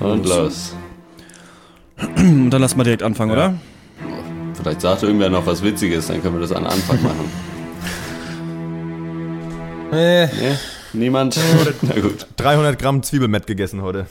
[0.00, 0.74] Und los.
[2.16, 3.48] Und dann lass mal direkt anfangen, Ja.
[3.48, 3.54] oder?
[4.54, 7.30] Vielleicht sagt irgendwer noch was Witziges, dann können wir das an Anfang machen.
[9.92, 10.56] Äh, Nee?
[10.94, 11.38] Niemand?
[11.82, 12.26] Na gut.
[12.36, 14.06] 300 Gramm Zwiebelmett gegessen heute.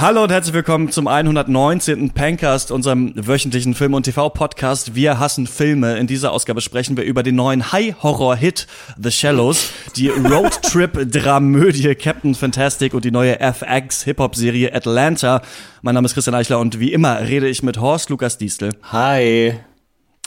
[0.00, 2.12] Hallo und herzlich willkommen zum 119.
[2.12, 4.94] Pancast, unserem wöchentlichen Film- und TV-Podcast.
[4.94, 5.98] Wir hassen Filme.
[5.98, 12.94] In dieser Ausgabe sprechen wir über den neuen High-Horror-Hit The Shallows, die Roadtrip-Dramödie Captain Fantastic
[12.94, 15.42] und die neue FX-Hip-Hop-Serie Atlanta.
[15.82, 19.58] Mein Name ist Christian Eichler und wie immer rede ich mit Horst Lukas Diestel, Hi.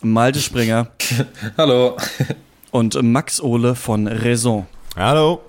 [0.03, 0.90] Malte Springer
[1.58, 1.98] Hallo.
[2.70, 4.67] und Max Ohle von Raison.
[4.95, 5.42] Hallo.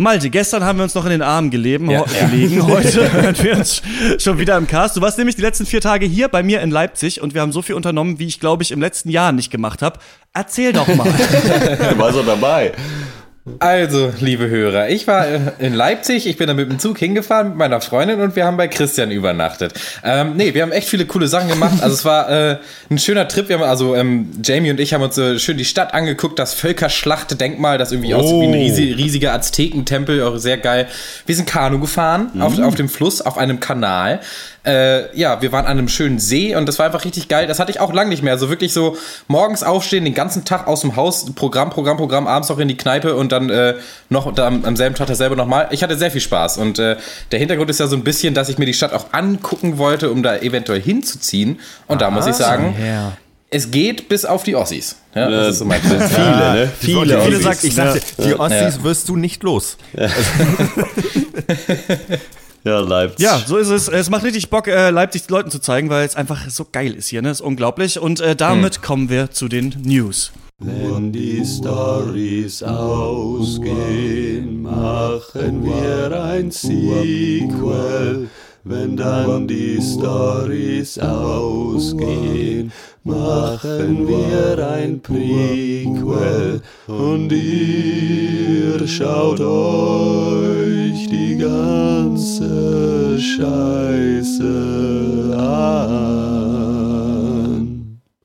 [0.00, 1.90] Malte, gestern haben wir uns noch in den Armen gelegen.
[1.90, 2.04] Ja.
[2.04, 2.62] Gelegen.
[2.68, 3.82] Heute hören wir uns
[4.18, 4.96] schon wieder im Cast.
[4.96, 7.50] Du warst nämlich die letzten vier Tage hier bei mir in Leipzig und wir haben
[7.50, 9.98] so viel unternommen, wie ich, glaube ich, im letzten Jahr nicht gemacht habe.
[10.32, 11.08] Erzähl doch mal.
[11.90, 12.72] Du warst doch dabei.
[13.58, 17.48] Also, liebe Hörer, ich war äh, in Leipzig, ich bin da mit dem Zug hingefahren
[17.48, 19.72] mit meiner Freundin und wir haben bei Christian übernachtet.
[20.04, 21.82] Ähm, nee, wir haben echt viele coole Sachen gemacht.
[21.82, 22.58] Also es war äh,
[22.90, 23.48] ein schöner Trip.
[23.48, 26.54] Wir haben also ähm, Jamie und ich haben uns äh, schön die Stadt angeguckt, das
[26.54, 28.52] Völkerschlachtdenkmal, das irgendwie aussieht wie ein Oh.
[28.52, 30.86] riesi riesiger Aztekentempel, auch sehr geil.
[31.26, 34.20] Wir sind Kanu gefahren auf, auf dem Fluss, auf einem Kanal.
[34.68, 37.46] Äh, ja, wir waren an einem schönen See und das war einfach richtig geil.
[37.46, 38.34] Das hatte ich auch lang nicht mehr.
[38.34, 42.50] Also wirklich so morgens aufstehen, den ganzen Tag aus dem Haus, Programm, Programm, Programm, abends
[42.50, 43.76] noch in die Kneipe und dann äh,
[44.10, 45.68] noch da am, selben Tag dasselbe nochmal.
[45.70, 46.96] Ich hatte sehr viel Spaß und äh,
[47.32, 50.10] der Hintergrund ist ja so ein bisschen, dass ich mir die Stadt auch angucken wollte,
[50.10, 51.60] um da eventuell hinzuziehen.
[51.86, 53.12] Und da muss ich sagen, ja.
[53.48, 54.96] es geht bis auf die Ossis.
[55.14, 56.70] Ja, das ist so mein Viele, ne?
[56.78, 57.20] Viele, Viele.
[57.20, 57.42] Ossis.
[57.42, 59.78] sagt, ich sagte, die Ossis wirst du nicht los.
[62.68, 63.24] Ja, Leipzig.
[63.24, 63.88] Ja, so ist es.
[63.88, 67.08] Es macht richtig Bock, äh, Leipzig Leuten zu zeigen, weil es einfach so geil ist
[67.08, 67.30] hier, ne?
[67.30, 67.98] Ist unglaublich.
[67.98, 70.32] Und äh, damit kommen wir zu den News.
[70.58, 78.28] Wenn die Stories ausgehen, machen wir ein Sequel.
[78.70, 82.70] Wenn dann die Stories ausgehen,
[83.02, 86.60] machen wir ein Prequel.
[86.86, 94.54] Und ihr schaut euch die ganze Scheiße
[95.34, 96.28] an.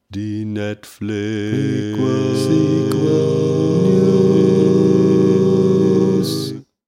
[0.09, 1.97] Die Netflix
[2.43, 3.62] Sequels.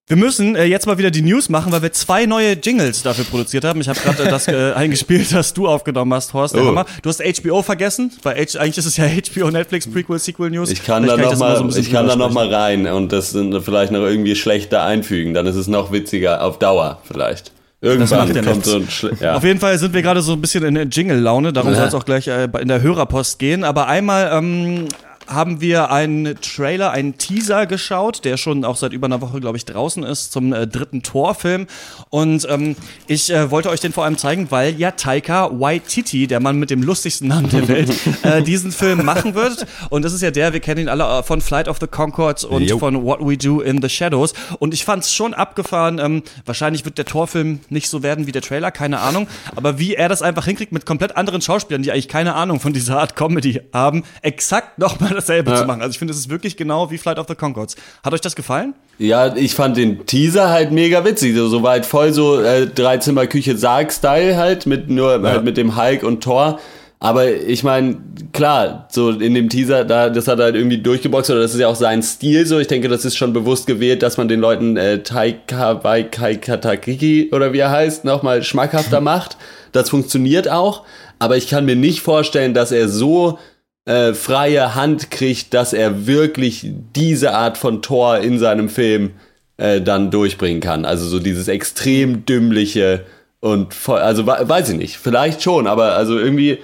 [0.08, 3.26] Wir müssen äh, jetzt mal wieder die News machen, weil wir zwei neue Jingles dafür
[3.26, 3.82] produziert haben.
[3.82, 6.54] Ich habe gerade äh, das äh, eingespielt, das du aufgenommen hast, Horst.
[6.54, 6.68] Der Oh.
[6.68, 6.86] Hammer.
[7.02, 10.70] Du hast HBO vergessen, weil H eigentlich ist es ja HBO, Netflix, Prequel, Sequel News.
[10.70, 13.12] Ich kann da noch das immer mal, so ich kann da noch mal rein und
[13.12, 15.34] das sind vielleicht noch irgendwie schlechter einfügen.
[15.34, 17.52] Dann ist es noch witziger auf Dauer vielleicht.
[17.82, 19.36] Irgendwann macht ja kommt so ein Schle ja.
[19.36, 21.94] Auf jeden Fall sind wir gerade so ein bisschen in der Jingle-Laune, darum soll es
[21.96, 23.64] auch gleich äh, in der Hörerpost gehen.
[23.64, 24.86] Aber einmal ähm,
[25.28, 29.58] haben wir einen Trailer, einen Teaser geschaut, der schon auch seit über einer Woche, glaube
[29.58, 31.68] ich, draußen ist, zum äh, dritten Torfilm.
[32.10, 32.76] Und ähm,
[33.08, 36.70] ich äh, wollte euch den vor allem zeigen, weil ja Taika Waititi, der Mann mit
[36.70, 37.92] dem lustigsten Namen der Welt,
[38.24, 39.66] äh, diesen Film machen wird.
[39.90, 42.44] Und das ist ja der, wir kennen ihn alle äh, von Flight of the Concords
[42.44, 42.78] und Jo.
[42.78, 44.34] von What We Do in the Shadows.
[44.60, 46.00] Und ich fand's schon abgefahren.
[46.00, 49.28] Ähm, wahrscheinlich wird der Torfilm nicht so werden wie der Trailer, keine Ahnung.
[49.56, 52.74] Aber wie er das einfach hinkriegt mit komplett anderen Schauspielern, die eigentlich keine Ahnung von
[52.74, 55.58] dieser Art Comedy haben, exakt nochmal dasselbe Ja.
[55.58, 55.82] zu machen.
[55.82, 57.76] Also ich finde, es ist wirklich genau wie Flight of the Concords.
[58.04, 58.74] Hat euch das gefallen?
[58.98, 61.36] ja, ich fand den Teaser halt mega witzig.
[61.36, 66.04] So, so weit voll so äh, Dreizimmer-Küche Sarg-Style halt, mit nur halt mit dem Hulk
[66.04, 66.60] und Thor.
[67.02, 67.98] Aber ich meine,
[68.32, 71.60] klar, so in dem Teaser, da, das hat er halt irgendwie durchgeboxt, oder das ist
[71.60, 72.58] ja auch sein Stil so.
[72.58, 77.54] Ich denke, das ist schon bewusst gewählt, dass man den Leuten äh, Taika Waikatakiki oder
[77.54, 79.38] wie er heißt, nochmal schmackhafter macht.
[79.72, 80.84] Das funktioniert auch,
[81.20, 83.40] aber ich kann mir nicht vorstellen, dass er so
[83.86, 89.12] äh, freie Hand kriegt, dass er wirklich diese Art von Tor in seinem Film
[89.58, 90.86] äh, dann durchbringen kann.
[90.86, 93.06] Also so dieses extrem dümmliche
[93.40, 96.58] und voll, also we- weiß ich nicht, vielleicht schon, aber also irgendwie,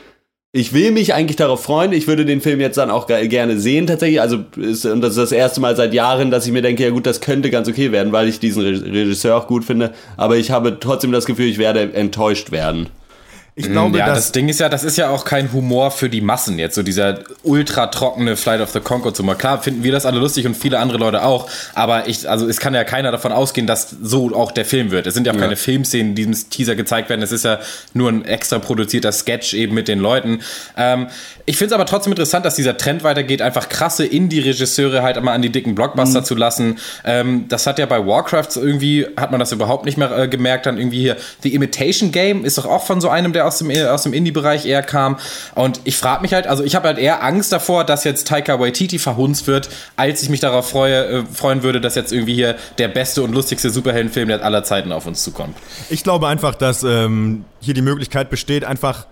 [0.51, 1.93] ich will mich eigentlich darauf freuen.
[1.93, 4.19] Ich würde den Film jetzt dann auch ge- gerne sehen tatsächlich.
[4.19, 6.89] Also ist, und das ist das erste Mal seit Jahren, dass ich mir denke, ja
[6.89, 9.91] gut, das könnte ganz okay werden, weil ich diesen Re Regisseur auch gut finde.
[10.17, 12.87] Aber ich habe trotzdem das Gefühl, ich werde enttäuscht werden.
[13.55, 16.21] Ich glaube, ja, das Ding ist ja, das ist ja auch kein Humor für die
[16.21, 19.35] Massen jetzt, so dieser ultra trockene Flight of the Conchords Humor.
[19.35, 22.61] Klar finden wir das alle lustig und viele andere Leute auch, aber ich, also es
[22.61, 25.05] kann ja keiner davon ausgehen, dass so auch der Film wird.
[25.05, 27.21] Es sind ja auch keine Filmszenen, die in diesem Teaser gezeigt werden.
[27.21, 27.59] Es ist ja
[27.93, 30.39] nur ein extra produzierter Sketch eben mit den Leuten.
[30.77, 31.07] Ähm,
[31.45, 35.33] ich finde es aber trotzdem interessant, dass dieser Trend weitergeht, einfach krasse Indie-Regisseure halt mal
[35.33, 36.77] an die dicken Blockbuster zu lassen.
[37.03, 40.67] Ähm, das hat ja bei Warcraft irgendwie, hat man das überhaupt nicht mehr äh, gemerkt,
[40.67, 43.71] dann irgendwie hier The Imitation Game ist doch auch von so einem, der aus dem,
[43.87, 45.17] aus dem Indie-Bereich eher kam.
[45.55, 48.59] Und ich frage mich halt, also ich habe halt eher Angst davor, dass jetzt Taika
[48.59, 52.55] Waititi verhunzt wird, als ich mich darauf freue, äh, freuen würde, dass jetzt irgendwie hier
[52.77, 55.55] der beste und lustigste Superheldenfilm der aller Zeiten auf uns zukommt.
[55.89, 59.07] Ich glaube einfach, dass ähm, hier die Möglichkeit besteht, einfach,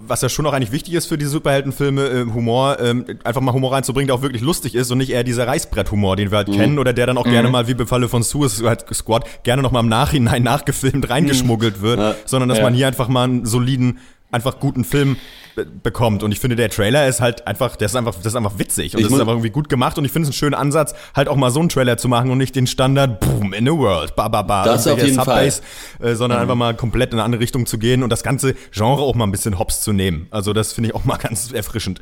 [0.00, 3.52] was ja schon auch eigentlich wichtig ist für die Superheldenfilme, äh, Humor, ähm, einfach mal
[3.52, 6.50] Humor reinzubringen, der auch wirklich lustig ist und nicht eher dieser Reißbrett-Humor, den wir halt
[6.50, 9.72] kennen oder der dann auch gerne mal, wie im Falle von Suicide Squad, gerne noch
[9.72, 12.14] mal im Nachhinein nachgefilmt reingeschmuggelt wird, Ja.
[12.24, 12.64] sondern dass Ja.
[12.64, 13.98] man hier einfach mal einen soliden,
[14.30, 15.16] einfach guten Film
[15.54, 16.22] be- bekommt.
[16.22, 18.94] Und ich finde, der Trailer ist halt einfach, der ist einfach, das ist einfach witzig
[18.94, 20.94] und Ich das ist einfach irgendwie gut gemacht und ich finde es einen schönen Ansatz,
[21.14, 23.72] halt auch mal so einen Trailer zu machen und nicht den Standard Boom in the
[23.72, 25.50] World, ba ba ba, Das auf jeden Fall.
[25.50, 25.62] Subbass,
[26.00, 29.02] äh, sondern einfach mal komplett in eine andere Richtung zu gehen und das ganze Genre
[29.02, 30.26] auch mal ein bisschen hops zu nehmen.
[30.30, 32.00] Also das finde ich auch mal ganz erfrischend.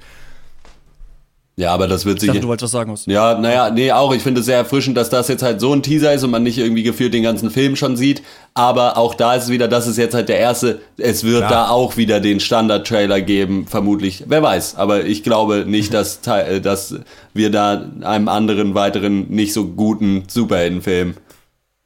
[1.54, 2.28] Ja, aber das wird Ich sich.
[2.28, 2.90] dachte, du wolltest was sagen.
[2.90, 3.06] Horst.
[3.06, 4.14] Ja, naja, nee, auch.
[4.14, 6.42] Ich finde es sehr erfrischend, dass das jetzt halt so ein Teaser ist und man
[6.42, 8.22] nicht irgendwie gefühlt den ganzen Film schon sieht.
[8.54, 10.80] Aber auch da ist es wieder, das ist jetzt halt der erste.
[10.96, 11.50] Es wird Klar.
[11.50, 14.24] da auch wieder den Standard-Trailer geben, vermutlich.
[14.28, 14.76] Wer weiß.
[14.76, 16.94] Aber ich glaube nicht, dass, äh, dass
[17.34, 21.14] wir da einem anderen weiteren nicht so guten Superheldenfilm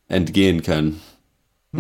[0.08, 1.00] entgehen können.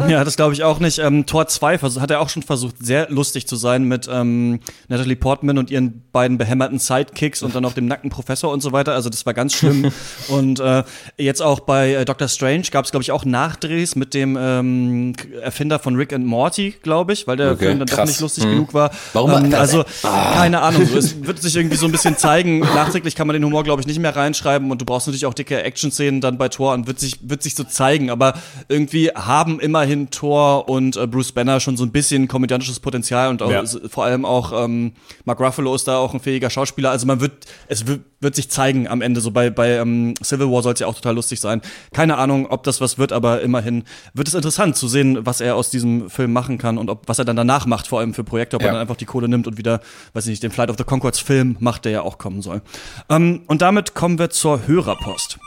[0.08, 0.98] Ja, das glaube ich auch nicht.
[0.98, 4.60] Ähm, Tor 2 vers- hat er auch schon versucht, sehr lustig zu sein mit ähm,
[4.88, 8.72] Natalie Portman und ihren beiden behämmerten Sidekicks und dann noch dem nackten Professor und so
[8.72, 8.92] weiter.
[8.94, 9.90] Also das war ganz schlimm.
[10.28, 10.82] und äh,
[11.18, 15.14] jetzt auch bei äh, Doctor Strange gab es, glaube ich, auch Nachdrehs mit dem ähm,
[15.42, 18.08] Erfinder von Rick and Morty, glaube ich, weil der Okay, Film dann doch krass.
[18.08, 18.90] nicht lustig genug war.
[19.12, 20.88] Warum- Ähm, also, keine Ahnung.
[20.96, 22.60] Es wird sich irgendwie so ein bisschen zeigen.
[22.60, 25.34] Nachträglich kann man den Humor, glaube ich, nicht mehr reinschreiben und du brauchst natürlich auch
[25.34, 28.10] dicke Action-Szenen dann bei Thor und wird sich, wird sich so zeigen.
[28.10, 28.34] Aber
[28.68, 33.40] irgendwie haben immerhin Thor und äh, Bruce Banner schon so ein bisschen komödiantisches Potenzial und
[33.42, 33.62] auch, Ja.
[33.88, 34.92] vor allem auch ähm,
[35.24, 36.90] Mark Ruffalo ist da auch ein fähiger Schauspieler.
[36.90, 39.20] Also man wird, es wird, wird sich zeigen am Ende.
[39.20, 41.62] So bei, bei ähm, Civil War soll es ja auch total lustig sein.
[41.92, 43.84] Keine Ahnung, ob das was wird, aber immerhin
[44.14, 47.18] wird es interessant zu sehen, was er aus diesem Film machen kann und ob, was
[47.18, 48.68] er dann danach macht, vor allem für Projekte, ob Ja.
[48.68, 49.80] er dann einfach die Kohle nimmt und wieder,
[50.14, 52.60] weiß ich nicht, den Flight of the Concords Film macht, der ja auch kommen soll.
[53.08, 55.38] Ähm, und damit kommen wir zur Hörerpost.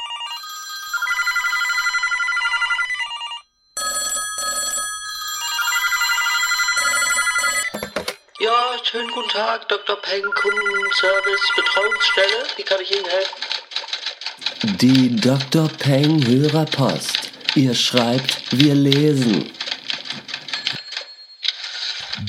[8.39, 8.51] Ja,
[8.83, 9.95] schönen guten Tag, Dr.
[10.01, 12.44] Peng, Kundenservice, Betreuungsstelle.
[12.57, 14.77] Wie kann ich Ihnen helfen?
[14.81, 15.69] Die Dr.
[15.80, 17.31] Peng Hörerpost.
[17.56, 19.50] Ihr schreibt, wir lesen.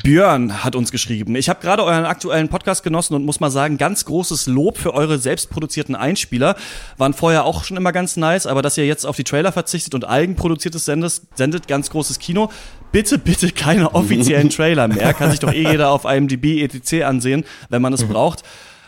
[0.04, 1.34] Björn hat uns geschrieben.
[1.34, 4.94] Ich habe gerade euren aktuellen Podcast genossen und muss mal sagen, ganz großes Lob für
[4.94, 6.54] eure selbstproduzierten Einspieler.
[6.96, 9.94] Waren vorher auch schon immer ganz nice, aber dass ihr jetzt auf die Trailer verzichtet
[9.94, 12.50] und eigenproduziertes sendet, sendet ganz großes Kino.
[12.92, 15.14] Bitte, bitte keine offiziellen Trailer mehr.
[15.14, 17.04] Kann sich doch eh jeder auf IMDb etc.
[17.04, 18.42] ansehen, wenn man es braucht.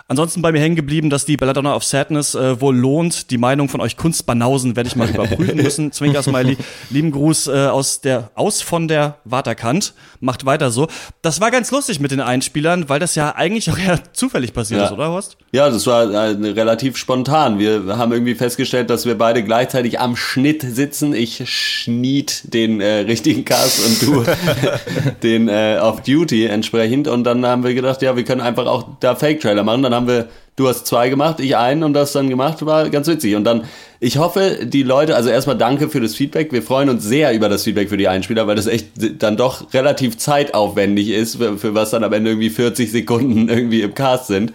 [0.09, 3.31] Ansonsten bei mir hängen geblieben, dass die Belladonna of Sadness äh, wohl lohnt.
[3.31, 5.93] Die Meinung von euch Kunstbanausen werde ich mal überprüfen müssen.
[5.93, 6.59] Zwinker-Smiley.
[6.91, 9.95] Lieben Gruß äh, aus der aus von der Waterkant.
[10.21, 10.89] Macht weiter so.
[11.23, 14.81] Das war ganz lustig mit den Einspielern, weil das ja eigentlich auch eher zufällig passiert
[14.81, 14.87] Ja.
[14.87, 15.39] ist, oder Horst?
[15.55, 17.59] Ja, das war äh, relativ spontan.
[17.59, 21.15] Wir haben irgendwie festgestellt, dass wir beide gleichzeitig am Schnitt sitzen.
[21.15, 24.25] Ich schnied den äh, richtigen Cast und du
[25.23, 27.07] den äh, auf Duty entsprechend.
[27.07, 29.83] Und dann haben wir gedacht, ja, wir können einfach auch da Fake-Trailer machen.
[29.83, 33.07] Dann haben wir, du hast zwei gemacht, ich einen und das dann gemacht, war ganz
[33.07, 33.35] witzig.
[33.35, 33.65] Und dann,
[34.01, 36.51] ich hoffe, die Leute, also erstmal danke für das Feedback.
[36.53, 38.87] Wir freuen uns sehr über das Feedback für die Einspieler, weil das echt
[39.23, 43.83] dann doch relativ zeitaufwendig ist, für, für was dann am Ende irgendwie 40 Sekunden irgendwie
[43.83, 44.55] im Cast sind.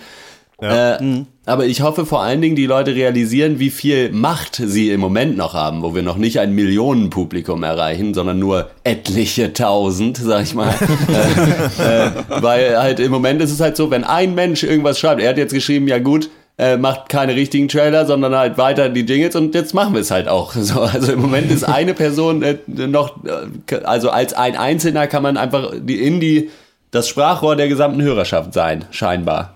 [0.59, 4.99] Äh, Aber ich hoffe vor allen Dingen, die Leute realisieren, wie viel Macht sie im
[4.99, 10.43] Moment noch haben, wo wir noch nicht ein Millionenpublikum erreichen, sondern nur etliche tausend, sag
[10.43, 10.73] ich mal.
[11.79, 12.11] äh, äh,
[12.41, 15.37] weil halt im Moment ist es halt so, wenn ein Mensch irgendwas schreibt, er hat
[15.37, 19.53] jetzt geschrieben, ja gut, äh, macht keine richtigen Trailer, sondern halt weiter die Jingles und
[19.53, 20.55] jetzt machen wir es halt auch.
[20.67, 25.21] So, also im Moment ist eine Person äh, noch, äh, also als ein Einzelner kann
[25.21, 26.49] man einfach die in die
[26.89, 29.55] das Sprachrohr der gesamten Hörerschaft sein, scheinbar.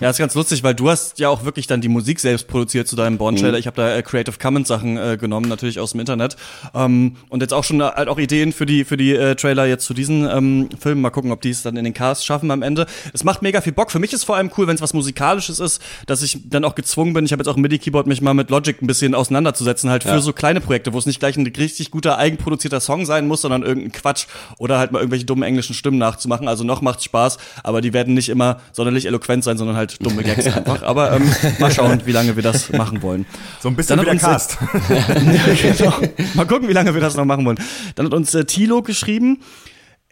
[0.00, 2.88] Ja, ist ganz lustig, weil du hast ja auch wirklich dann die Musik selbst produziert
[2.88, 3.52] zu deinem Born-Trailer.
[3.52, 3.58] Mhm.
[3.58, 6.36] Ich habe da äh, Creative Commons Sachen äh, genommen, natürlich aus dem Internet.
[6.74, 9.66] Ähm, und jetzt auch schon äh, halt auch Ideen für die, für die äh, Trailer
[9.66, 11.00] jetzt zu diesen ähm, Filmen.
[11.00, 12.86] Mal gucken, ob die es dann in den Cast schaffen am Ende.
[13.12, 13.90] Es macht mega viel Bock.
[13.90, 16.74] Für mich ist vor allem cool, wenn es was Musikalisches ist, dass ich dann auch
[16.74, 17.24] gezwungen bin.
[17.24, 20.20] Ich habe jetzt auch MIDI-Keyboard mich mal mit Logic ein bisschen auseinanderzusetzen, halt für ja.
[20.20, 23.62] so kleine Projekte, wo es nicht gleich ein richtig guter eigenproduzierter Song sein muss, sondern
[23.62, 24.26] irgendein Quatsch
[24.58, 26.48] oder halt mal irgendwelche dummen englischen Stimmen nachzumachen.
[26.48, 30.22] Also noch macht's Spaß, aber die werden nicht immer sonderlich eloquent sein, sondern halt dumme
[30.24, 30.82] Gags einfach.
[30.82, 33.26] Aber ähm, mal schauen, wie lange wir das machen wollen.
[33.60, 34.58] So ein bisschen wie der Cast.
[34.88, 35.92] ja, genau.
[36.34, 37.58] Mal gucken, wie lange wir das noch machen wollen.
[37.94, 39.40] Dann hat uns äh, Tilo geschrieben.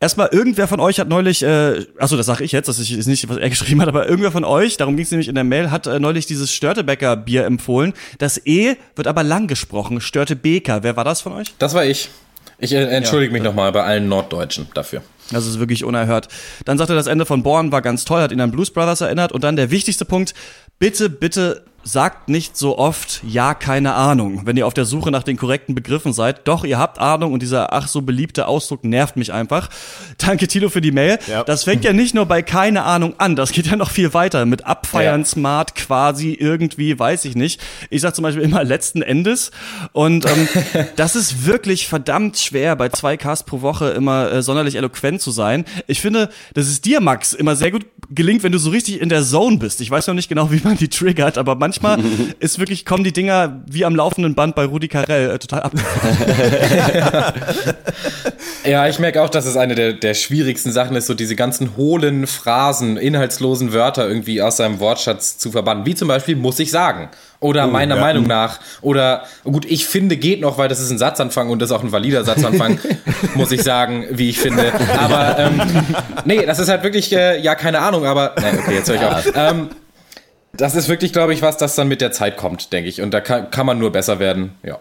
[0.02, 3.28] Erstmal, irgendwer von euch hat neulich, äh, achso, das sage ich jetzt, das ist nicht,
[3.28, 5.70] was er geschrieben hat, aber irgendwer von euch, darum ging es nämlich in der Mail,
[5.70, 7.92] hat äh, neulich dieses Störtebecker Bier empfohlen.
[8.18, 10.82] Das E wird aber lang gesprochen, Störtebeker.
[10.82, 11.54] Wer war das von euch?
[11.60, 12.10] Das war ich.
[12.58, 13.34] Ich äh, entschuldige ja.
[13.34, 15.02] mich nochmal bei allen Norddeutschen dafür.
[15.32, 16.28] Das ist wirklich unerhört.
[16.64, 19.00] Dann sagte er, das Ende von Born war ganz toll, hat ihn an Blues Brothers
[19.00, 19.32] erinnert.
[19.32, 20.34] Und dann der wichtigste Punkt,
[20.78, 25.22] bitte, bitte sagt nicht so oft, ja, keine Ahnung, wenn ihr auf der Suche nach
[25.22, 26.46] den korrekten Begriffen seid.
[26.46, 29.68] Doch, ihr habt Ahnung und dieser ach so beliebte Ausdruck nervt mich einfach.
[30.18, 31.18] Danke, Tilo, für die Mail.
[31.26, 31.44] Ja.
[31.44, 34.46] Das fängt ja nicht nur bei keine Ahnung an, das geht ja noch viel weiter
[34.46, 35.26] mit abfeiern, ja.
[35.26, 37.60] smart, quasi, irgendwie, weiß ich nicht.
[37.90, 39.50] Ich sag zum Beispiel immer letzten Endes
[39.92, 40.48] und ähm,
[40.96, 45.30] das ist wirklich verdammt schwer, bei zwei Casts pro Woche immer äh, sonderlich eloquent zu
[45.30, 45.64] sein.
[45.86, 49.08] Ich finde, dass es dir, Max, immer sehr gut gelingt, wenn du so richtig in
[49.08, 49.80] der Zone bist.
[49.80, 51.98] Ich weiß noch nicht genau, wie man die triggert, aber manchmal
[52.38, 55.72] ist wirklich, kommen die Dinger wie am laufenden Band bei Rudi Carell äh, total ab.
[58.64, 61.76] ja, ich merke auch, dass es eine der, der schwierigsten Sachen ist, so diese ganzen
[61.76, 65.86] hohlen Phrasen, inhaltslosen Wörter irgendwie aus seinem Wortschatz zu verbannen.
[65.86, 67.08] Wie zum Beispiel muss ich sagen.
[67.42, 68.00] Oder oh, meiner ja.
[68.00, 68.60] Meinung nach.
[68.80, 71.82] Oder gut, ich finde geht noch, weil das ist ein Satzanfang und das ist auch
[71.82, 72.78] ein valider Satzanfang,
[73.34, 74.72] muss ich sagen, wie ich finde.
[74.98, 75.60] Aber ähm,
[76.24, 78.34] nee, das ist halt wirklich, äh, ja, keine Ahnung, aber.
[78.40, 79.32] Nee, okay, jetzt höre ich auf.
[79.34, 79.70] Ähm,
[80.54, 83.00] das ist wirklich, glaube ich, was, das dann mit der Zeit kommt, denke ich.
[83.00, 84.78] Und da kann, kann man nur besser werden, ja.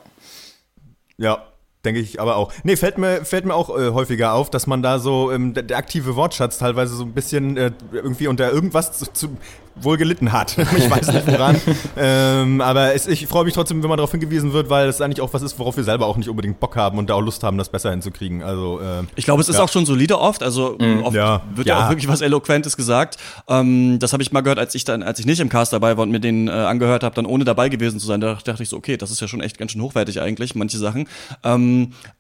[1.17, 1.50] Ja,
[1.83, 2.53] Denke ich aber auch.
[2.63, 5.63] Nee, fällt mir, fällt mir auch äh, häufiger auf, dass man da so, ähm, der,
[5.63, 9.29] der, aktive Wortschatz teilweise so ein bisschen äh, irgendwie unter irgendwas zu, zu,
[9.75, 10.57] wohl gelitten hat.
[10.77, 11.59] ich weiß nicht woran.
[11.97, 15.21] ähm, aber es, ich freue mich trotzdem, wenn man darauf hingewiesen wird, weil es eigentlich
[15.21, 17.41] auch was ist, worauf wir selber auch nicht unbedingt Bock haben und da auch Lust
[17.41, 18.43] haben, das besser hinzukriegen.
[18.43, 19.63] Also, äh, ich glaube, es ist ja.
[19.63, 20.43] auch schon solide oft.
[20.43, 21.03] Also mhm.
[21.03, 21.41] oft ja.
[21.55, 21.79] wird ja.
[21.79, 21.85] ja.
[21.85, 23.17] auch wirklich was Eloquentes gesagt.
[23.47, 25.97] Ähm, das habe ich mal gehört, als ich dann, als ich nicht im Cast dabei
[25.97, 28.21] war und mir den äh, angehört habe, dann ohne dabei gewesen zu sein.
[28.21, 30.77] Da dachte ich so, okay, das ist ja schon echt ganz schön hochwertig eigentlich, manche
[30.77, 31.07] Sachen.
[31.43, 31.70] Ähm,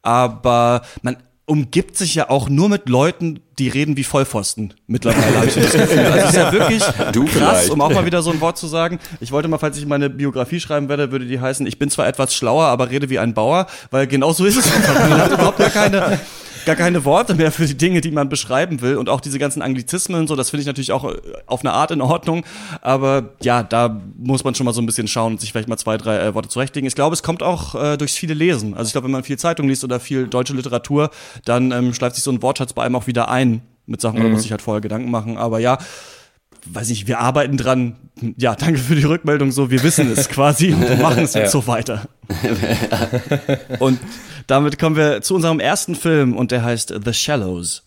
[0.01, 5.47] aber man umgibt sich ja auch nur mit Leuten, die reden wie Vollpfosten mittlerweile, habe
[5.47, 5.99] ich das Gefühl.
[6.05, 7.69] Also ist ja wirklich du krass, vielleicht.
[7.71, 8.99] um auch mal wieder so ein Wort zu sagen.
[9.19, 12.07] Ich wollte mal, falls ich meine Biografie schreiben werde, würde die heißen, ich bin zwar
[12.07, 15.09] etwas schlauer, aber rede wie ein Bauer, weil genau so ist es einfach.
[15.09, 16.19] Man hat überhaupt gar keine,
[16.65, 18.97] gar keine Worte mehr für die Dinge, die man beschreiben will.
[18.97, 21.91] Und auch diese ganzen Anglizismen so, das finde ich natürlich auch äh, auf eine Art
[21.91, 22.45] in Ordnung.
[22.81, 25.77] Aber ja, da muss man schon mal so ein bisschen schauen und sich vielleicht mal
[25.77, 26.87] zwei, drei äh, Worte zurechtlegen.
[26.87, 28.73] Ich glaube, es kommt auch äh, durchs viele Lesen.
[28.73, 31.09] Also ich glaube, wenn man viel Zeitung liest oder viel deutsche Literatur,
[31.45, 34.25] dann ähm, schleift sich so ein Wortschatz bei einem auch wieder ein mit Sachen, mhm.
[34.25, 35.37] oder muss ich halt vorher Gedanken machen.
[35.37, 35.77] Aber ja,
[36.65, 37.95] weiß ich, wir arbeiten dran.
[38.37, 39.51] Ja, danke für die Rückmeldung.
[39.51, 41.49] So, wir wissen es quasi und machen es jetzt ja.
[41.49, 42.07] so weiter.
[43.79, 43.99] und
[44.47, 47.83] damit kommen wir zu unserem ersten Film und der heißt The Shallows.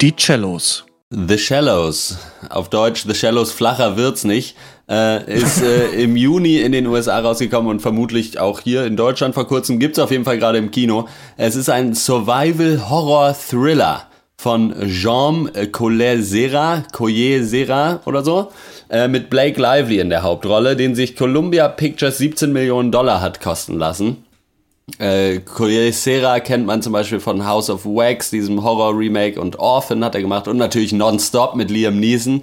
[0.00, 0.84] Die Cellos.
[1.10, 2.16] The Shallows.
[2.48, 4.56] Auf Deutsch The Shallows, flacher wird's nicht.
[4.88, 9.34] Äh, ist äh, im Juni in den USA rausgekommen und vermutlich auch hier in Deutschland
[9.34, 9.78] vor kurzem.
[9.78, 11.06] Gibt's auf jeden Fall gerade im Kino.
[11.36, 14.09] Es ist ein Survival-Horror-Thriller
[14.40, 18.50] von Jean Collet-Serra, Collet-Serra oder so,
[18.88, 23.42] äh, mit Blake Lively in der Hauptrolle, den sich Columbia Pictures 17 Millionen Dollar hat
[23.42, 24.24] kosten lassen.
[24.98, 25.40] Äh,
[25.92, 30.22] Serra kennt man zum Beispiel von House of Wax, diesem Horror-Remake und Orphan hat er
[30.22, 32.42] gemacht und natürlich Nonstop mit Liam Neeson.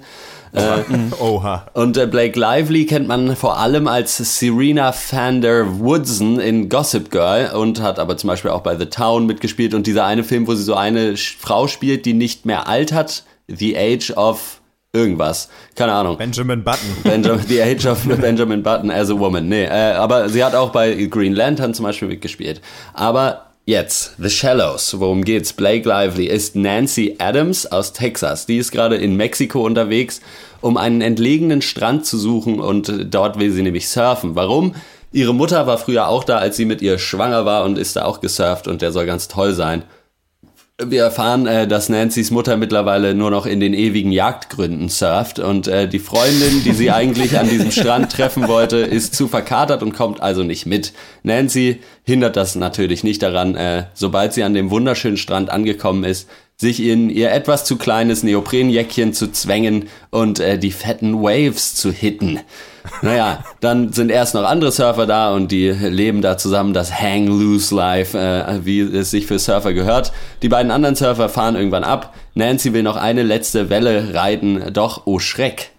[0.52, 0.82] Äh,
[1.20, 1.66] Oha.
[1.74, 7.10] Und äh, Blake Lively kennt man vor allem als Serena van der Woodson in Gossip
[7.10, 10.46] Girl und hat aber zum Beispiel auch bei The Town mitgespielt und dieser eine Film,
[10.46, 14.60] wo sie so eine Frau spielt, die nicht mehr alt hat, The Age of
[14.92, 15.48] irgendwas.
[15.74, 16.16] Keine Ahnung.
[16.16, 16.96] Benjamin Button.
[17.02, 19.48] Benjamin, The Age of Benjamin Button as a Woman.
[19.48, 22.60] Nee, äh, aber sie hat auch bei Green Lantern zum Beispiel mitgespielt.
[22.94, 25.52] Aber Jetzt, The Shallows, worum geht's?
[25.52, 28.46] Blake Lively ist Nancy Adams aus Texas.
[28.46, 30.22] Die ist gerade in Mexiko unterwegs,
[30.62, 34.34] um einen entlegenen Strand zu suchen und dort will sie nämlich surfen.
[34.34, 34.74] Warum?
[35.12, 38.06] Ihre Mutter war früher auch da, als sie mit ihr schwanger war und ist da
[38.06, 39.82] auch gesurft und der soll ganz toll sein.
[40.80, 45.66] Wir erfahren, äh, dass Nancy's Mutter mittlerweile nur noch in den ewigen Jagdgründen surft und
[45.66, 49.92] äh, die Freundin, die sie eigentlich an diesem Strand treffen wollte, ist zu verkatert und
[49.92, 50.92] kommt also nicht mit.
[51.24, 56.28] Nancy hindert das natürlich nicht daran, äh, sobald sie an dem wunderschönen Strand angekommen ist,
[56.60, 61.92] sich in ihr etwas zu kleines Neoprenjäckchen zu zwängen und äh, die fetten Waves zu
[61.92, 62.40] hitten.
[63.00, 67.28] Naja, dann sind erst noch andere Surfer da und die leben da zusammen das Hang
[67.28, 70.12] Loose Life, äh, wie es sich für Surfer gehört.
[70.42, 72.14] Die beiden anderen Surfer fahren irgendwann ab.
[72.34, 75.70] Nancy will noch eine letzte Welle reiten, doch oh Schreck.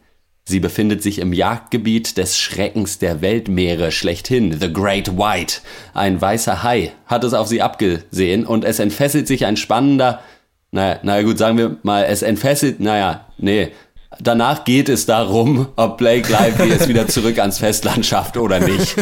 [0.45, 5.57] Sie befindet sich im Jagdgebiet des Schreckens der Weltmeere schlechthin, The Great White.
[5.93, 10.21] Ein weißer Hai hat es auf sie abgesehen und es entfesselt sich ein spannender,
[10.71, 13.71] naja, naja gut, sagen wir mal, es entfesselt, naja, nee,
[14.21, 18.95] Danach geht es darum, ob Blake Lively es wieder zurück ans Festland schafft oder nicht.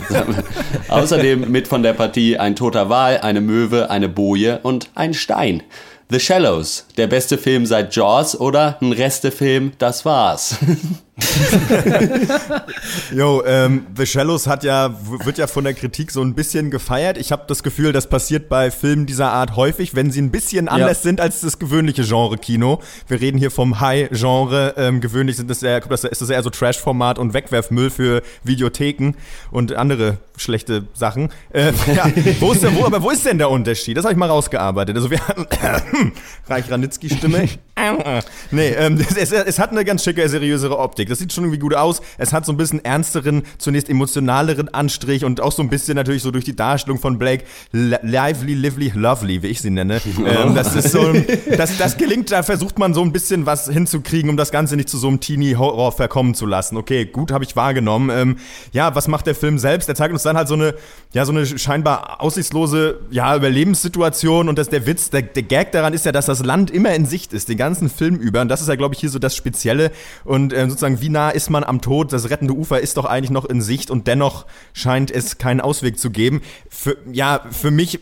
[0.89, 5.63] Außerdem mit von der Partie ein toter Wal, eine Möwe, eine Boje und ein Stein.
[6.09, 10.57] The Shallows, der beste Film seit Jaws oder ein Restefilm, das war's.
[13.11, 14.93] Jo, ähm, The Shallows hat ja,
[15.23, 17.17] wird ja von der Kritik so ein bisschen gefeiert.
[17.17, 20.67] Ich habe das Gefühl, das passiert bei Filmen dieser Art häufig, wenn sie ein bisschen
[20.67, 22.81] anders sind als das gewöhnliche Genre-Kino.
[23.07, 24.75] Wir reden hier vom High-Genre.
[24.77, 29.13] Ähm, gewöhnlich sind das eher, das ist das eher so Trash-Format und Wegwerfmüll für Videotheken
[29.51, 31.29] und andere schlechte Sachen.
[31.51, 33.97] Äh, ja, wo ist denn, wo, aber wo ist denn der Unterschied?
[33.97, 34.95] Das habe ich mal rausgearbeitet.
[34.95, 35.47] Also wir hatten
[36.47, 37.49] Reich Ranitzky-Stimme.
[38.51, 41.06] nee, ähm, es, es hat eine ganz schicke, seriösere Optik.
[41.09, 42.01] Das sieht schon irgendwie gut aus.
[42.17, 46.23] Es hat so ein bisschen ernsteren, zunächst emotionaleren Anstrich und auch so ein bisschen natürlich
[46.23, 50.01] so durch die Darstellung von Blake lively, lively, lovely, wie ich sie nenne.
[50.25, 51.13] ähm, das ist so,
[51.55, 54.89] das, das gelingt, da versucht man so ein bisschen was hinzukriegen, um das Ganze nicht
[54.89, 56.77] zu so einem Teenie-Horror verkommen zu lassen.
[56.77, 58.09] Okay, gut, habe ich wahrgenommen.
[58.09, 58.37] Ähm,
[58.71, 59.89] ja, was macht der Film selbst?
[59.89, 60.75] Er zeigt uns dann halt so eine,
[61.13, 65.93] ja, so eine scheinbar aussichtslose, ja, Überlebenssituation und das, der Witz, der, der Gag daran
[65.93, 68.41] ist ja, dass das Land immer in Sicht ist, den ganzen Film über.
[68.41, 69.91] Und das ist ja, glaube ich, hier so das Spezielle.
[70.23, 72.13] Und äh, sozusagen, wie nah ist man am Tod?
[72.13, 75.99] Das rettende Ufer ist doch eigentlich noch in Sicht und dennoch scheint es keinen Ausweg
[75.99, 76.41] zu geben.
[76.69, 77.99] Für, ja, für mich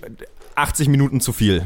[0.55, 1.63] 80 Minuten zu viel.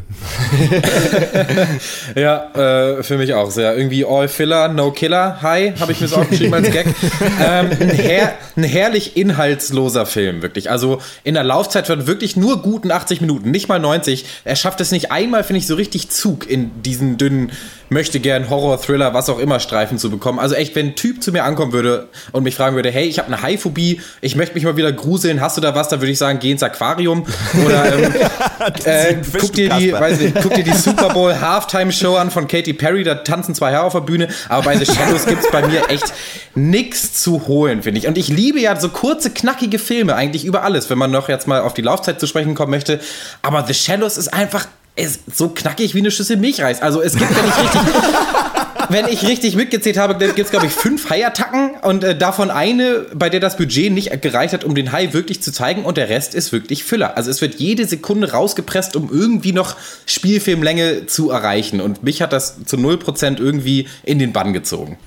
[2.15, 3.77] ja, äh, für mich auch sehr.
[3.77, 5.43] Irgendwie All Filler, No Killer.
[5.43, 6.88] Hi, habe ich mir so aufgeschrieben als Gag.
[7.39, 10.71] ähm, ein, her ein, herrlich inhaltsloser Film, wirklich.
[10.71, 14.25] Also in der Laufzeit von wirklich nur guten 80 Minuten, nicht mal 90.
[14.43, 17.51] Er schafft es nicht einmal, finde ich, so richtig Zug in diesen dünnen
[17.89, 20.39] möchte gern Horror, Thriller, was auch immer Streifen zu bekommen.
[20.39, 23.19] Also echt, wenn ein Typ zu mir ankommen würde und mich fragen würde, hey, ich
[23.19, 25.89] habe eine Haiphobie, ich möchte mich mal wieder gruseln, hast du da was?
[25.89, 27.25] Da würde ich sagen, geh ins Aquarium
[27.65, 28.13] oder ähm,
[28.86, 32.48] äh, guck, dir die, weiß nicht, guck dir die Super Bowl Halftime Show an von
[32.48, 35.51] Katy Perry, da tanzen zwei Herren auf der Bühne, aber bei The Shadows gibt es
[35.51, 36.13] bei mir echt
[36.55, 38.08] nichts zu holen, finde ich.
[38.08, 41.48] Und ich liebe ja so kurze, knackige Filme eigentlich über alles, wenn man noch jetzt
[41.48, 43.00] mal auf die Laufzeit zu sprechen kommen möchte.
[43.41, 44.67] Aber The Shadows ist einfach
[44.99, 46.81] ist so knackig wie eine Schüssel Milchreis.
[46.81, 47.81] Also es gibt, wenn ich richtig,
[48.89, 53.05] wenn ich richtig mitgezählt habe, gibt es, glaube ich, fünf Haiattacken und äh, davon eine,
[53.13, 56.09] bei der das Budget nicht gereicht hat, um den Hai wirklich zu zeigen und der
[56.09, 57.17] Rest ist wirklich Füller.
[57.17, 61.81] Also es wird jede Sekunde rausgepresst, um irgendwie noch Spielfilmlänge zu erreichen.
[61.81, 64.97] Und mich hat das zu 0% irgendwie in den Bann gezogen.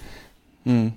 [0.64, 0.92] Hm.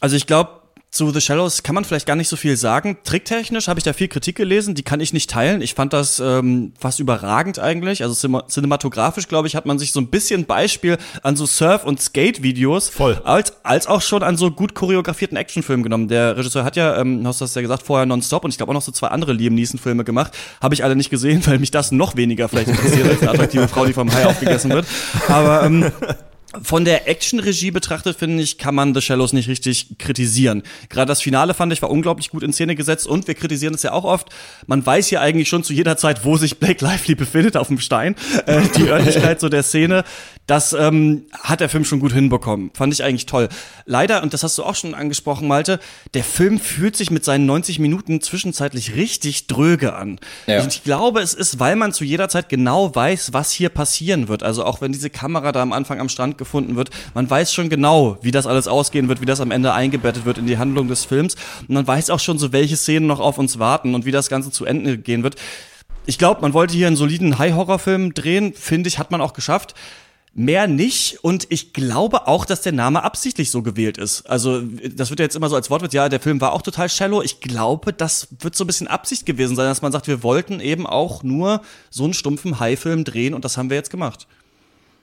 [0.00, 0.59] Also ich glaube,
[0.90, 2.98] zu The Shallows kann man vielleicht gar nicht so viel sagen.
[3.04, 5.62] Tricktechnisch habe ich da viel Kritik gelesen, die kann ich nicht teilen.
[5.62, 8.02] Ich fand das ähm, fast überragend eigentlich.
[8.02, 12.00] Also cinematografisch, glaube ich, hat man sich so ein bisschen Beispiel an so Surf- und
[12.00, 13.20] Skate-Videos Voll.
[13.24, 16.08] Als, als auch schon an so gut choreografierten Actionfilmen genommen.
[16.08, 18.70] Der Regisseur hat ja, ähm, hast du das ja gesagt, vorher Nonstop und ich glaube
[18.70, 20.36] auch noch so zwei andere Liam Neeson-Filme gemacht.
[20.60, 23.68] Habe ich alle nicht gesehen, weil mich das noch weniger vielleicht interessiert als eine attraktive
[23.68, 24.86] Frau, die vom Hai aufgegessen wird.
[25.28, 25.92] Aber ähm,
[26.62, 30.62] von der Action-Regie betrachtet, finde ich, kann man The Shallows nicht richtig kritisieren.
[30.88, 33.82] Gerade das Finale fand ich war unglaublich gut in Szene gesetzt und wir kritisieren es
[33.82, 34.30] ja auch oft.
[34.66, 37.78] Man weiß ja eigentlich schon zu jeder Zeit, wo sich Blake Lively befindet auf dem
[37.78, 38.16] Stein.
[38.46, 40.04] Äh, die Örtlichkeit so der Szene.
[40.46, 42.72] Das ähm, hat der Film schon gut hinbekommen.
[42.74, 43.48] Fand ich eigentlich toll.
[43.86, 45.78] Leider, und das hast du auch schon angesprochen, Malte,
[46.14, 50.18] der Film fühlt sich mit seinen 90 Minuten zwischenzeitlich richtig dröge an.
[50.48, 50.62] Ja.
[50.62, 54.26] Und ich glaube, es ist, weil man zu jeder Zeit genau weiß, was hier passieren
[54.26, 54.42] wird.
[54.42, 57.68] Also auch wenn diese Kamera da am Anfang am Strand gefunden wird, man weiß schon
[57.68, 60.88] genau, wie das alles ausgehen wird, wie das am Ende eingebettet wird in die Handlung
[60.88, 61.36] des Films.
[61.60, 64.28] Und man weiß auch schon so, welche Szenen noch auf uns warten und wie das
[64.28, 65.36] Ganze zu Ende gehen wird.
[66.06, 69.74] Ich glaube, man wollte hier einen soliden High-Horror-Film drehen, finde ich, hat man auch geschafft.
[70.32, 74.22] Mehr nicht und ich glaube auch, dass der Name absichtlich so gewählt ist.
[74.30, 76.88] Also das wird ja jetzt immer so als Wortwitz, ja, der Film war auch total
[76.88, 77.20] shallow.
[77.20, 80.60] Ich glaube, das wird so ein bisschen Absicht gewesen sein, dass man sagt, wir wollten
[80.60, 84.28] eben auch nur so einen stumpfen High-Film drehen und das haben wir jetzt gemacht.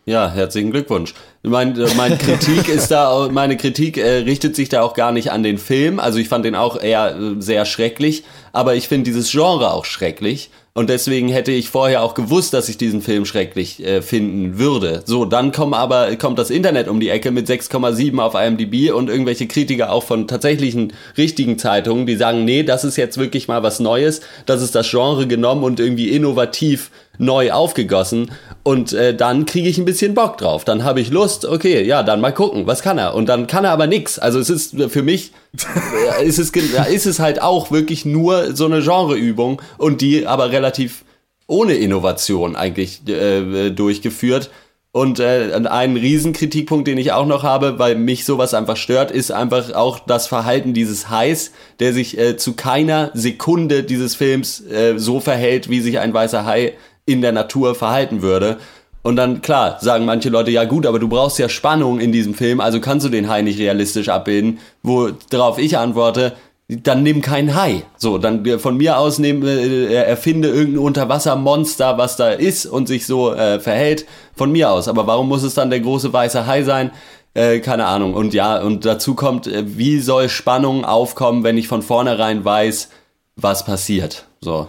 [0.08, 1.14] Ja, herzlichen Glückwunsch.
[1.44, 5.34] Mein, äh, meine Kritik ist da, meine Kritik äh, richtet sich da auch gar nicht
[5.34, 6.00] an den Film.
[6.00, 9.84] Also ich fand den auch eher äh, sehr schrecklich, aber ich finde dieses Genre auch
[9.84, 14.58] schrecklich Und deswegen hätte ich vorher auch gewusst, dass ich diesen Film schrecklich äh, finden
[14.58, 15.02] würde.
[15.06, 19.10] So, dann kommt aber kommt das Internet um die Ecke mit 6,7 auf IMDb und
[19.10, 23.62] irgendwelche Kritiker auch von tatsächlichen richtigen Zeitungen, die sagen, nee, das ist jetzt wirklich mal
[23.62, 28.32] was Neues, das ist das Genre genommen und irgendwie innovativ neu aufgegossen
[28.64, 30.66] und äh, dann kriege ich ein bisschen Bock drauf.
[30.66, 33.16] Dann habe ich Lust, okay, ja, dann mal gucken, was kann er?
[33.16, 34.20] Und dann kann er aber nix.
[34.20, 35.32] Also es ist für mich
[36.20, 40.52] äh, ist es ist es halt auch wirklich nur so eine Genreübung und die aber
[40.52, 41.06] relativ
[41.48, 44.50] ohne Innovation eigentlich äh, durchgeführt.
[44.92, 49.32] Und äh, ein Riesenkritikpunkt, den ich auch noch habe, weil mich sowas einfach stört, ist
[49.32, 54.98] einfach auch das Verhalten dieses Hais, der sich äh, zu keiner Sekunde dieses Films äh,
[54.98, 56.74] so verhält, wie sich ein weißer Hai
[57.08, 58.58] in der Natur verhalten würde.
[59.02, 62.34] Und dann, klar, sagen manche Leute, ja gut, aber du brauchst ja Spannung in diesem
[62.34, 64.60] Film, also kannst du den Hai nicht realistisch abbilden.
[64.84, 66.34] Worauf ich antworte,
[66.68, 67.84] dann nimm keinen Hai.
[67.96, 72.88] So, dann äh, von mir aus nehm, äh, erfinde irgendein Unterwassermonster, was da ist und
[72.88, 74.06] sich so äh, verhält.
[74.36, 74.90] Von mir aus.
[74.90, 76.92] Aber warum muss es dann der große weiße Hai sein?
[77.34, 78.14] Äh, keine Ahnung.
[78.14, 82.90] Und ja, und dazu kommt, äh, wie soll Spannung aufkommen, wenn ich von vornherein weiß,
[83.38, 84.26] was passiert?
[84.42, 84.68] So.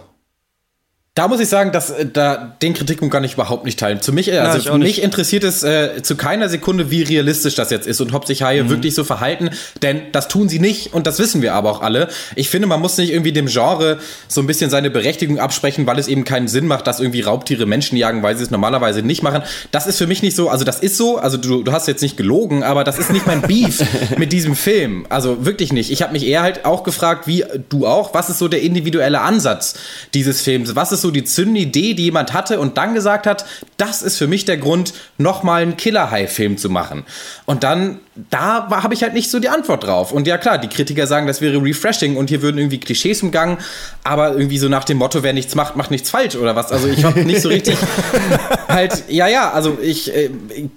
[1.15, 4.01] Da muss ich sagen, dass äh, da den Kritikpunkt kann ich überhaupt nicht teilen.
[4.01, 5.03] Zu mich, äh, also auch mich nicht.
[5.03, 8.69] interessiert es äh, zu keiner Sekunde, wie realistisch das jetzt ist und ob sich Haie
[8.69, 9.49] wirklich so verhalten,
[9.81, 12.07] denn das tun sie nicht und das wissen wir aber auch alle.
[12.35, 15.99] Ich finde, man muss nicht irgendwie dem Genre so ein bisschen seine Berechtigung absprechen, weil
[15.99, 19.23] es eben keinen Sinn macht, dass irgendwie Raubtiere Menschen jagen, weil sie es normalerweise nicht
[19.23, 19.43] machen.
[19.71, 22.01] Das ist für mich nicht so, also das ist so, also du, du hast jetzt
[22.01, 23.83] nicht gelogen, aber das ist nicht mein Beef
[24.17, 25.05] mit diesem Film.
[25.09, 25.91] Also wirklich nicht.
[25.91, 29.21] Ich habe mich eher halt auch gefragt, wie du auch, was ist so der individuelle
[29.21, 29.73] Ansatz
[30.13, 30.75] dieses Films?
[30.75, 33.45] Was ist so die Zündidee, die jemand hatte und dann gesagt hat,
[33.77, 37.05] das ist für mich der Grund, nochmal einen Killer-High-Film zu machen.
[37.45, 40.11] Und dann, da habe ich halt nicht so die Antwort drauf.
[40.11, 43.57] Und ja klar, die Kritiker sagen, das wäre refreshing und hier würden irgendwie Klischees umgangen,
[44.03, 46.71] aber irgendwie so nach dem Motto, wer nichts macht, macht nichts falsch oder was.
[46.71, 47.77] Also ich habe nicht so richtig
[48.67, 50.29] halt, ja, ja, also ich, äh,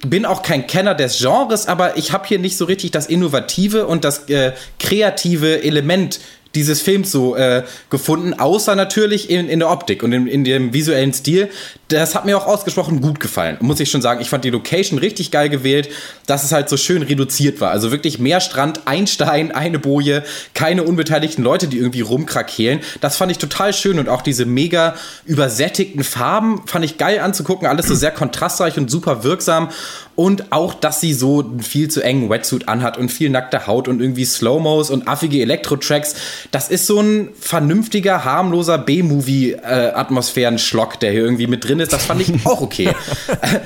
[0.06, 3.86] bin auch kein Kenner des Genres, aber ich habe hier nicht so richtig das Innovative
[3.86, 6.20] und das äh, kreative Element
[6.54, 10.72] dieses Films so äh, gefunden, außer natürlich in, in der Optik und in, in dem
[10.72, 11.48] visuellen Stil.
[11.88, 14.20] Das hat mir auch ausgesprochen gut gefallen, muss ich schon sagen.
[14.20, 15.88] Ich fand die Location richtig geil gewählt,
[16.26, 17.70] dass es halt so schön reduziert war.
[17.70, 22.80] Also wirklich mehr Strand, ein Stein, eine Boje, keine unbeteiligten Leute, die irgendwie rumkrakehlen.
[23.00, 27.66] Das fand ich total schön und auch diese mega übersättigten Farben fand ich geil anzugucken.
[27.66, 29.68] Alles so sehr kontrastreich und super wirksam.
[30.14, 33.88] Und auch, dass sie so einen viel zu engen Wetsuit anhat und viel nackte Haut
[33.88, 36.14] und irgendwie Slow-Mos und affige Elektro-Tracks.
[36.50, 41.92] Das ist so ein vernünftiger, harmloser B-Movie-Atmosphären-Schlock, der hier irgendwie mit drin ist.
[41.92, 42.90] Das fand ich auch okay.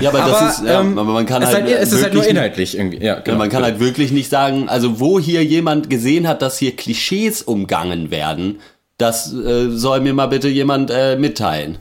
[0.01, 2.23] Ja, aber, das ist, ja, aber man kann es halt, halt, es ist halt nur
[2.23, 3.03] wirklich- inhaltlich irgendwie.
[3.05, 3.39] Ja, genau.
[3.39, 7.43] man kann halt wirklich nicht sagen, also wo hier jemand gesehen hat, dass hier Klischees
[7.43, 8.61] umgangen werden,
[8.99, 11.79] das äh, soll mir mal bitte jemand äh, mitteilen.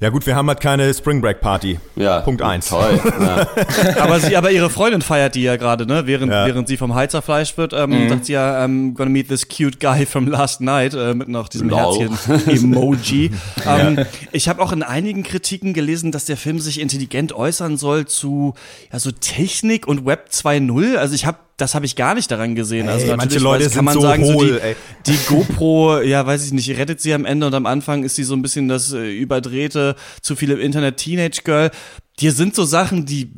[0.00, 1.80] Ja gut, wir haben halt keine Spring Break Party.
[1.96, 2.68] Ja, Punkt eins.
[2.68, 3.00] Toll.
[3.20, 3.48] Ja.
[4.00, 6.06] aber, sie, aber ihre Freundin feiert die ja gerade, ne?
[6.06, 6.46] Während, Ja.
[6.46, 9.80] während sie vom Hals zerfleischt wird, ähm, sagt sie ja, I'm gonna meet this cute
[9.80, 12.10] guy from last night, äh, mit noch diesem Lol.
[12.10, 13.32] Herzchen-Emoji.
[13.66, 18.06] ähm, ich habe auch in einigen Kritiken gelesen, dass der Film sich intelligent äußern soll
[18.06, 18.54] zu
[18.92, 20.94] ja, so Technik und Web 2.0.
[20.94, 22.88] Also ich habe das habe ich gar nicht daran gesehen.
[22.88, 24.76] Also Ey, manche natürlich Leute weiß- sind kann man so sagen, so hohl, die, ey.
[25.06, 28.24] die GoPro, ja, weiß ich nicht, rettet sie am Ende und am Anfang ist sie
[28.24, 31.70] so ein bisschen das äh, überdrehte, zu viele im Internet Teenage Girl.
[32.18, 33.30] Hier sind so Sachen, die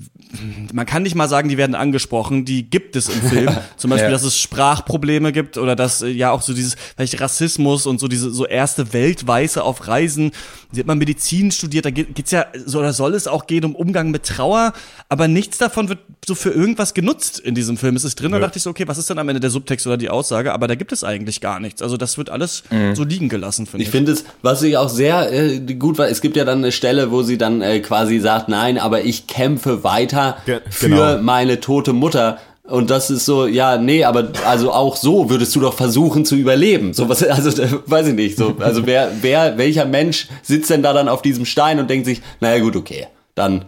[0.72, 3.48] man kann nicht mal sagen, die werden angesprochen, die gibt es im Film.
[3.76, 4.12] Zum Beispiel, Ja.
[4.12, 8.08] dass es Sprachprobleme gibt oder dass äh, ja auch so dieses vielleicht Rassismus und so
[8.08, 10.32] diese so erste Weltweiße auf Reisen.
[10.72, 13.64] Sie hat mal Medizin studiert, da geht, geht's ja so oder soll es auch gehen
[13.64, 14.72] um Umgang mit Trauer,
[15.08, 17.96] aber nichts davon wird so für irgendwas genutzt in diesem Film.
[17.96, 19.86] Es ist drin, da dachte ich so, okay, was ist denn am Ende der Subtext
[19.86, 20.52] oder die Aussage?
[20.52, 21.82] Aber da gibt es eigentlich gar nichts.
[21.82, 22.62] Also das wird alles
[22.94, 23.88] so liegen gelassen, finde ich.
[23.88, 26.70] Ich finde es, was ich auch sehr äh, gut war, es gibt ja dann eine
[26.72, 31.18] Stelle, wo sie dann äh, quasi sagt, nein, aber ich kämpfe weiter Ge- für genau.
[31.22, 32.38] meine tote Mutter.
[32.64, 36.36] Und das ist so, ja, nee, aber also auch so würdest du doch versuchen zu
[36.36, 36.94] überleben.
[36.94, 37.50] So was, also
[37.86, 38.38] weiß ich nicht.
[38.38, 42.06] So, also wer, wer, welcher Mensch sitzt denn da dann auf diesem Stein und denkt
[42.06, 43.64] sich, naja gut, okay, dann,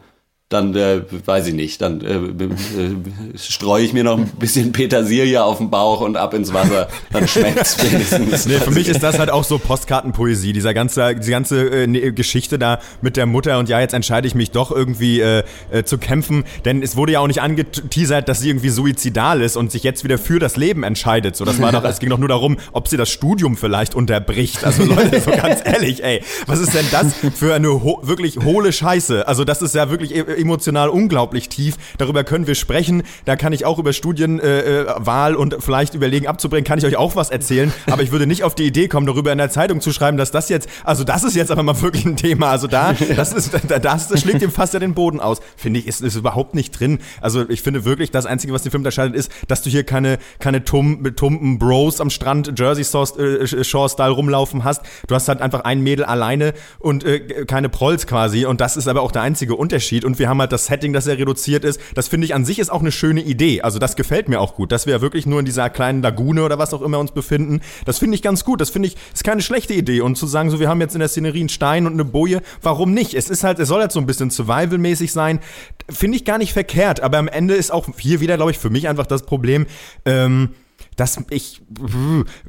[0.52, 5.42] dann äh, weiß ich nicht, dann äh, äh, streue ich mir noch ein bisschen Petersilie
[5.42, 8.46] auf den Bauch und ab ins Wasser, dann schmeckt's wenigstens.
[8.46, 12.12] Nee, für mich ist das halt auch so Postkartenpoesie, dieser ganze, diese ganze äh, ne-
[12.12, 15.84] Geschichte da mit der Mutter und ja, jetzt entscheide ich mich doch irgendwie äh, äh,
[15.84, 19.72] zu kämpfen, denn es wurde ja auch nicht angeteasert, dass sie irgendwie suizidal ist und
[19.72, 21.36] sich jetzt wieder für das Leben entscheidet.
[21.36, 24.64] So, das war doch, es ging doch nur darum, ob sie das Studium vielleicht unterbricht.
[24.64, 28.72] Also Leute, so ganz ehrlich, ey, was ist denn das für eine ho wirklich hohle
[28.72, 29.26] Scheiße?
[29.26, 31.76] Also das ist ja wirklich emotional unglaublich tief.
[31.98, 33.02] Darüber können wir sprechen.
[33.24, 37.16] Da kann ich auch über Studienwahl äh, und vielleicht überlegen abzubringen, kann ich euch auch
[37.16, 37.72] was erzählen.
[37.90, 40.30] Aber ich würde nicht auf die Idee kommen, darüber in der Zeitung zu schreiben, dass
[40.30, 42.50] das jetzt, also das ist jetzt aber mal wirklich ein Thema.
[42.50, 45.40] Also da, das ist, das, das schlägt ihm fast ja den Boden aus.
[45.56, 46.98] Finde ich, ist, ist überhaupt nicht drin.
[47.20, 50.18] Also ich finde wirklich, das Einzige, was den Film unterscheidet, ist, dass du hier keine,
[50.38, 54.82] keine tum, tumpen Bros am Strand Jersey äh, Shore-Style rumlaufen hast.
[55.06, 58.46] Du hast halt einfach ein Mädel alleine und äh, keine Prolls quasi.
[58.46, 60.04] Und das ist aber auch der einzige Unterschied.
[60.04, 61.80] Und wir haben halt das Setting, das sehr reduziert ist.
[61.94, 63.62] Das finde ich an sich ist auch eine schöne Idee.
[63.62, 66.58] Also das gefällt mir auch gut, dass wir wirklich nur in dieser kleinen Lagune oder
[66.58, 67.60] was auch immer uns befinden.
[67.84, 68.60] Das finde ich ganz gut.
[68.60, 70.00] Das finde ich, ist keine schlechte Idee.
[70.00, 72.42] Und zu sagen, so, wir haben jetzt in der Szenerie einen Stein und eine Boje,
[72.62, 73.14] warum nicht?
[73.14, 75.40] Es ist halt, es soll halt so ein bisschen Survival-mäßig sein.
[75.88, 77.00] Finde ich gar nicht verkehrt.
[77.00, 79.66] Aber am Ende ist auch hier wieder, glaube ich, für mich einfach das Problem,
[80.04, 80.50] ähm,
[80.96, 81.62] dass ich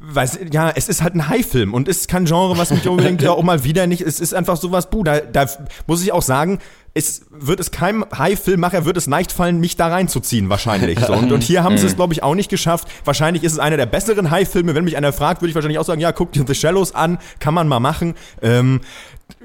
[0.00, 3.30] weiß ja, es ist halt ein High-Film und ist kein Genre, was mich unbedingt ja
[3.32, 4.02] auch mal wieder nicht.
[4.02, 5.48] Es ist einfach sowas, buh, da, da
[5.86, 6.58] muss ich auch sagen,
[6.94, 11.00] es wird es keinem High-Filmmacher wird es leicht fallen, mich da reinzuziehen, wahrscheinlich.
[11.00, 11.12] So.
[11.12, 12.88] Und, und hier haben sie es, glaube ich, auch nicht geschafft.
[13.04, 14.76] Wahrscheinlich ist es einer der besseren High-Filme.
[14.76, 17.18] Wenn mich einer fragt, würde ich wahrscheinlich auch sagen, ja, guck dir The Shallows an,
[17.40, 18.14] kann man mal machen.
[18.42, 18.80] Ähm,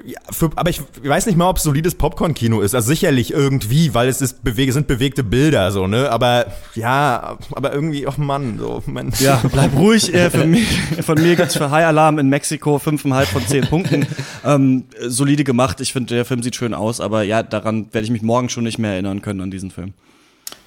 [0.04, 2.74] ja, für, aber ich weiß nicht mal, ob es solides Popcorn-Kino ist.
[2.74, 6.10] Also sicherlich irgendwie, weil es ist bewege, sind bewegte Bilder, so, ne?
[6.10, 9.12] Aber ja, aber irgendwie, oh Mann, so, Mann.
[9.20, 10.14] Ja, bleib ruhig.
[10.20, 10.66] Äh, für mich,
[11.02, 14.06] von mir gibt's für High Alarm in Mexiko 5,5 von 10 Punkten.
[14.44, 15.80] Ähm, solide gemacht.
[15.80, 18.64] Ich finde, der Film sieht schön aus, aber ja, daran werde ich mich morgen schon
[18.64, 19.92] nicht mehr erinnern können an diesen Film.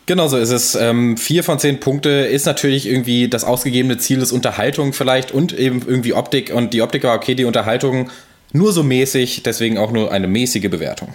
[0.05, 0.75] Genau so ist es.
[0.75, 5.57] Ähm, vier von zehn Punkte ist natürlich irgendwie das ausgegebene Ziel des Unterhaltung vielleicht und
[5.57, 6.53] eben irgendwie Optik.
[6.53, 8.09] Und die Optik war okay, die Unterhaltung
[8.53, 11.09] nur so mäßig, deswegen auch nur eine mäßige Bewertung.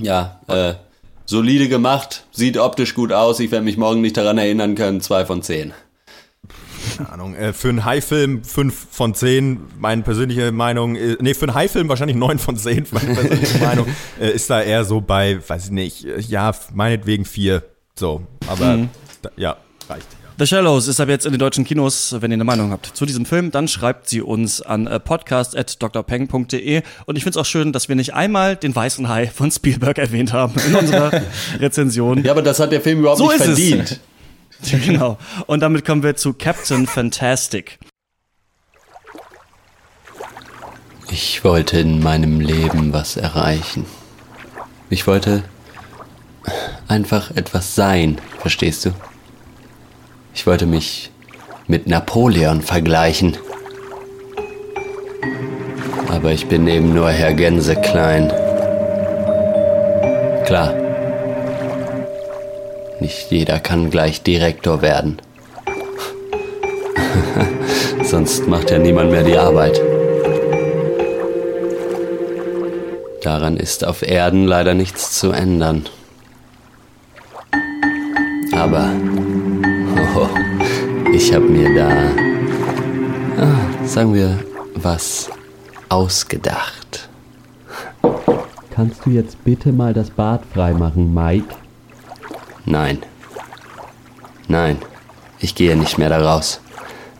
[0.00, 0.74] Ja, äh,
[1.26, 3.40] solide gemacht, sieht optisch gut aus.
[3.40, 5.00] Ich werde mich morgen nicht daran erinnern können.
[5.00, 5.72] Zwei von zehn.
[6.96, 7.34] Keine Ahnung.
[7.34, 11.88] Äh, für einen High-Film 5 von 10, meine persönliche Meinung, äh, nee, für einen High-Film
[11.88, 13.86] wahrscheinlich 9 von 10, meine persönliche Meinung,
[14.20, 17.62] äh, ist da eher so bei, weiß ich nicht, äh, ja, meinetwegen 4.
[17.96, 18.88] So, aber Mhm.
[19.22, 19.56] da, ja,
[19.88, 20.06] reicht.
[20.38, 22.14] The Shallows ist ab jetzt in den deutschen Kinos.
[22.20, 26.82] Wenn ihr eine Meinung habt zu diesem Film, dann schreibt sie uns an äh, podcast.drpeng.de.
[27.06, 29.98] Und ich finde es auch schön, dass wir nicht einmal den weißen Hai von Spielberg
[29.98, 31.22] erwähnt haben in unserer
[31.58, 32.22] Rezension.
[32.22, 33.58] Ja, aber das hat der Film überhaupt So nicht ist es.
[33.58, 34.00] verdient.
[34.84, 35.18] Genau.
[35.46, 37.78] Und damit kommen wir zu Captain Fantastic.
[41.12, 43.86] Ich wollte in meinem Leben was erreichen.
[44.90, 45.44] Ich wollte
[46.88, 48.90] einfach etwas sein, verstehst du?
[50.38, 51.10] Ich wollte mich
[51.66, 53.36] mit Napoleon vergleichen.
[56.08, 58.28] Aber ich bin eben nur Herr Gänseklein.
[60.46, 60.74] Klar.
[63.00, 65.20] Nicht jeder kann gleich Direktor werden.
[68.04, 69.82] Sonst macht ja niemand mehr die Arbeit.
[73.22, 75.86] Daran ist auf Erden leider nichts zu ändern.
[78.52, 78.92] Aber
[80.16, 80.28] oh,
[81.12, 82.10] ich habe mir da,
[83.42, 84.38] ah, sagen wir,
[84.74, 85.30] was
[85.88, 87.08] ausgedacht.
[88.70, 91.54] Kannst du jetzt bitte mal das Bad freimachen, Mike?
[92.64, 92.98] Nein.
[94.46, 94.78] Nein,
[95.40, 96.60] ich gehe nicht mehr da raus.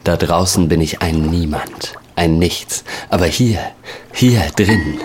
[0.05, 2.85] Da draußen bin ich ein Niemand, ein Nichts.
[3.11, 3.59] Aber hier,
[4.13, 4.99] hier drin,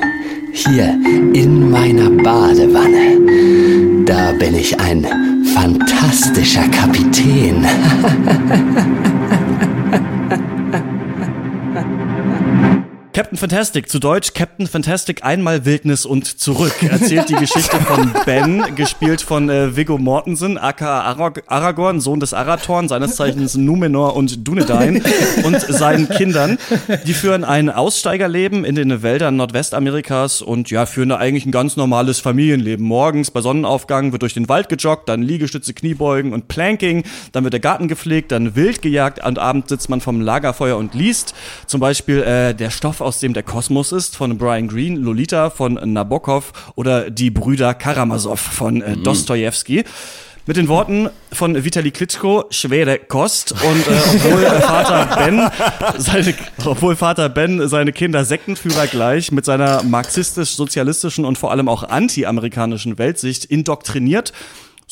[0.54, 0.98] hier
[1.34, 5.06] in meiner Badewanne, da bin ich ein
[5.54, 7.68] fantastischer Kapitän.
[13.14, 18.74] Captain Fantastic, zu Deutsch Captain Fantastic einmal Wildnis und zurück, erzählt die Geschichte von Ben,
[18.74, 24.48] gespielt von äh, Viggo Mortensen, aka Arag Aragorn, Sohn des Arathorn, seines Zeichens Numenor und
[24.48, 25.04] Dunedain
[25.44, 26.58] und seinen Kindern.
[27.06, 31.78] Die führen ein Aussteigerleben in den Wäldern Nordwestamerikas und ja, führen da eigentlich ein ganz
[31.78, 32.84] normales Familienleben.
[32.84, 37.54] Morgens bei Sonnenaufgang wird durch den Wald gejoggt, dann Liegestütze, Kniebeugen und Planking, dann wird
[37.54, 41.36] der Garten gepflegt, dann wild gejagt und abends sitzt man vom Lagerfeuer und liest.
[41.68, 45.74] Zum Beispiel äh, Der Stoff, aus dem der Kosmos ist von Brian Greene, Lolita von
[45.74, 49.84] Nabokov oder Die Brüder Karamasow von äh, Dostojewski.
[50.46, 53.54] Mit den Worten von Vitali Klitschko, schwere Kost.
[53.54, 55.50] Und äh, obwohl Vater Ben
[55.98, 56.34] seine,
[56.66, 62.98] obwohl Vater Ben seine Kinder Sektenführer gleich mit seiner marxistisch-sozialistischen und vor allem auch anti-amerikanischen
[62.98, 64.34] Weltsicht indoktriniert,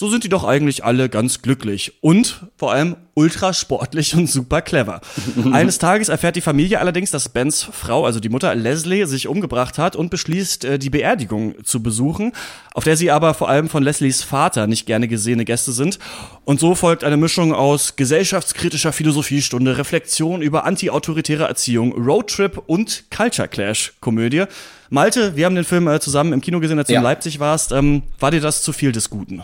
[0.02, 4.64] so sind die doch eigentlich alle ganz glücklich und vor allem ultra sportlich und super
[4.64, 5.00] clever.
[5.52, 9.78] Eines Tages erfährt die Familie allerdings, dass Bens Frau, also die Mutter Leslie, sich umgebracht
[9.78, 12.32] hat und beschließt, äh, die Beerdigung zu besuchen,
[12.74, 16.00] auf der sie aber vor allem von Leslies Vater nicht gerne gesehene Gäste sind.
[16.46, 23.48] Und so folgt eine Mischung aus gesellschaftskritischer Philosophiestunde, Reflexion über anti-autoritäre Erziehung, Roadtrip und Culture
[23.48, 24.46] Clash Komödie.
[24.90, 27.02] Malte, wir haben den Film äh, zusammen im Kino gesehen, als du Ja.
[27.02, 27.72] in Leipzig warst.
[27.72, 29.44] Ähm, war dir das zu viel des Guten?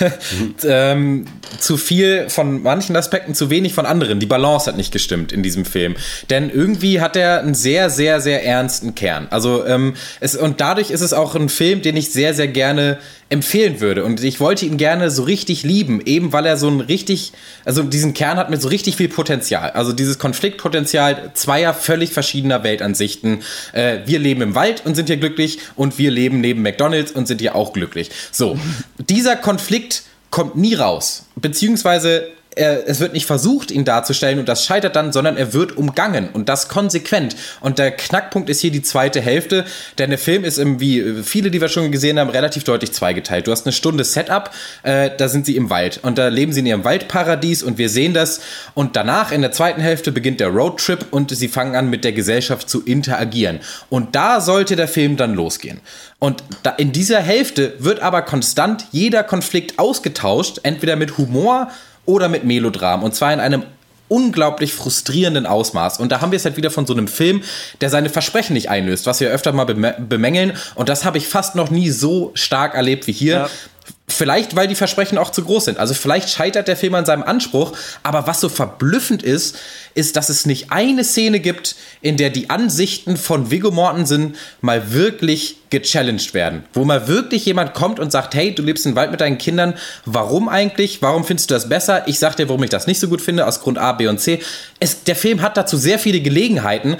[0.64, 1.26] ähm,
[1.58, 4.20] zu viel von manchen Aspekten, zu wenig von anderen.
[4.20, 5.96] Die Balance hat nicht gestimmt in diesem Film.
[6.30, 9.26] Denn irgendwie hat er einen sehr, sehr, sehr ernsten Kern.
[9.30, 12.98] Also, ähm, es, und dadurch ist es auch ein Film, den ich sehr, sehr gerne
[13.28, 14.04] empfehlen würde.
[14.04, 17.32] Und ich wollte ihn gerne so richtig lieben, eben weil er so ein richtig,
[17.64, 19.70] also diesen Kern hat mit so richtig viel Potenzial.
[19.70, 23.42] Also dieses Konfliktpotenzial zweier völlig verschiedener Weltansichten.
[23.72, 27.26] Äh, wir leben im Wald und sind hier glücklich und wir leben neben McDonalds und
[27.26, 28.10] sind hier auch glücklich.
[28.30, 28.58] So,
[28.98, 29.85] dieser Konflikt
[30.36, 31.24] kommt nie raus.
[31.36, 35.76] Beziehungsweise er, es wird nicht versucht, ihn darzustellen und das scheitert dann, sondern er wird
[35.76, 37.36] umgangen und das konsequent.
[37.60, 39.64] Und der Knackpunkt ist hier die zweite Hälfte,
[39.98, 43.46] denn der Film ist, im, wie viele, die wir schon gesehen haben, relativ deutlich zweigeteilt.
[43.46, 44.50] Du hast eine Stunde Setup,
[44.82, 47.90] äh, da sind sie im Wald und da leben sie in ihrem Waldparadies und wir
[47.90, 48.40] sehen das.
[48.74, 52.12] Und danach, in der zweiten Hälfte, beginnt der Roadtrip und sie fangen an, mit der
[52.12, 53.60] Gesellschaft zu interagieren.
[53.90, 55.80] Und da sollte der Film dann losgehen.
[56.18, 61.70] Und da, in dieser Hälfte wird aber konstant jeder Konflikt ausgetauscht, entweder mit Humor
[62.06, 63.02] oder mit Melodram.
[63.02, 63.64] Und zwar in einem
[64.08, 65.98] unglaublich frustrierenden Ausmaß.
[65.98, 67.42] Und da haben wir es halt wieder von so einem Film,
[67.80, 70.52] der seine Versprechen nicht einlöst, was wir öfter mal bemä- bemängeln.
[70.76, 73.34] Und das habe ich fast noch nie so stark erlebt wie hier.
[73.34, 73.50] Ja.
[74.08, 75.78] Vielleicht, weil die Versprechen auch zu groß sind.
[75.78, 77.72] Also vielleicht scheitert der Film an seinem Anspruch,
[78.04, 79.56] aber was so verblüffend ist,
[79.94, 84.92] ist, dass es nicht eine Szene gibt, in der die Ansichten von Viggo Mortensen mal
[84.92, 86.64] wirklich gechallenged werden.
[86.72, 89.74] Wo mal wirklich jemand kommt und sagt, hey, du lebst im Wald mit deinen Kindern,
[90.04, 91.02] warum eigentlich?
[91.02, 92.06] Warum findest du das besser?
[92.06, 94.20] Ich sag dir, warum ich das nicht so gut finde, aus Grund A, B und
[94.20, 94.40] C.
[94.78, 96.96] Es, der Film hat dazu sehr viele Gelegenheiten,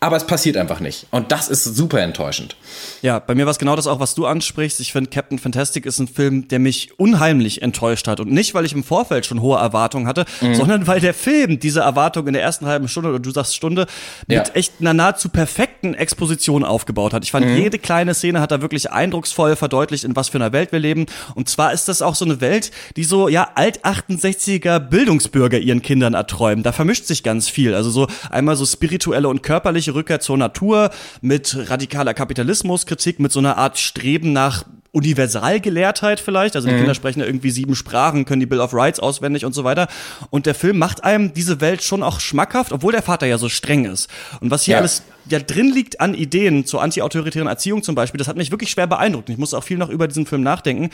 [0.00, 1.06] aber es passiert einfach nicht.
[1.10, 2.56] Und das ist super enttäuschend.
[3.02, 4.78] Ja, bei mir war es genau das auch, was du ansprichst.
[4.80, 8.20] Ich finde, Captain Fantastic ist ein Film, der mich unheimlich enttäuscht hat.
[8.20, 11.80] Und nicht, weil ich im Vorfeld schon hohe Erwartungen hatte, sondern weil der Film diese
[11.80, 13.86] Erwartungen in der ersten halben Stunde, oder du sagst Stunde,
[14.26, 14.44] mit Ja.
[14.54, 17.24] echt einer nahezu perfekten Exposition aufgebaut hat.
[17.24, 20.70] Ich fand, jede kleine Szene hat da wirklich eindrucksvoll verdeutlicht, in was für einer Welt
[20.72, 21.06] wir leben.
[21.34, 26.14] Und zwar ist das auch so eine Welt, die so, ja, alt-68er Bildungsbürger ihren Kindern
[26.14, 26.62] erträumen.
[26.62, 27.74] Da vermischt sich ganz viel.
[27.74, 33.38] Also so einmal so spirituelle und körperliche Rückkehr zur Natur mit radikaler Kapitalismuskritik, mit so
[33.40, 36.56] einer Art Streben nach Universalgelehrtheit vielleicht.
[36.56, 39.54] Also die Kinder sprechen ja irgendwie sieben Sprachen, können die Bill of Rights auswendig und
[39.54, 39.88] so weiter.
[40.30, 43.48] Und der Film macht einem diese Welt schon auch schmackhaft, obwohl der Vater ja so
[43.48, 44.08] streng ist.
[44.40, 44.78] Und was hier Ja.
[44.78, 48.70] alles ja drin liegt an Ideen zur antiautoritären Erziehung zum Beispiel, das hat mich wirklich
[48.70, 49.28] schwer beeindruckt.
[49.28, 50.90] Ich muss auch viel noch über diesen Film nachdenken,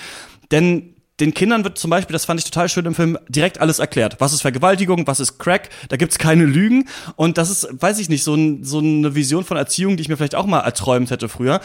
[0.51, 3.79] denn den Kindern wird zum Beispiel, das fand ich total schön im Film, direkt alles
[3.79, 4.17] erklärt.
[4.19, 6.89] Was ist Vergewaltigung, was ist Crack, da gibt's keine Lügen.
[7.17, 10.09] Und das ist, weiß ich nicht, so, ein, so eine Vision von Erziehung, die ich
[10.09, 11.61] mir vielleicht auch mal erträumt hätte früher.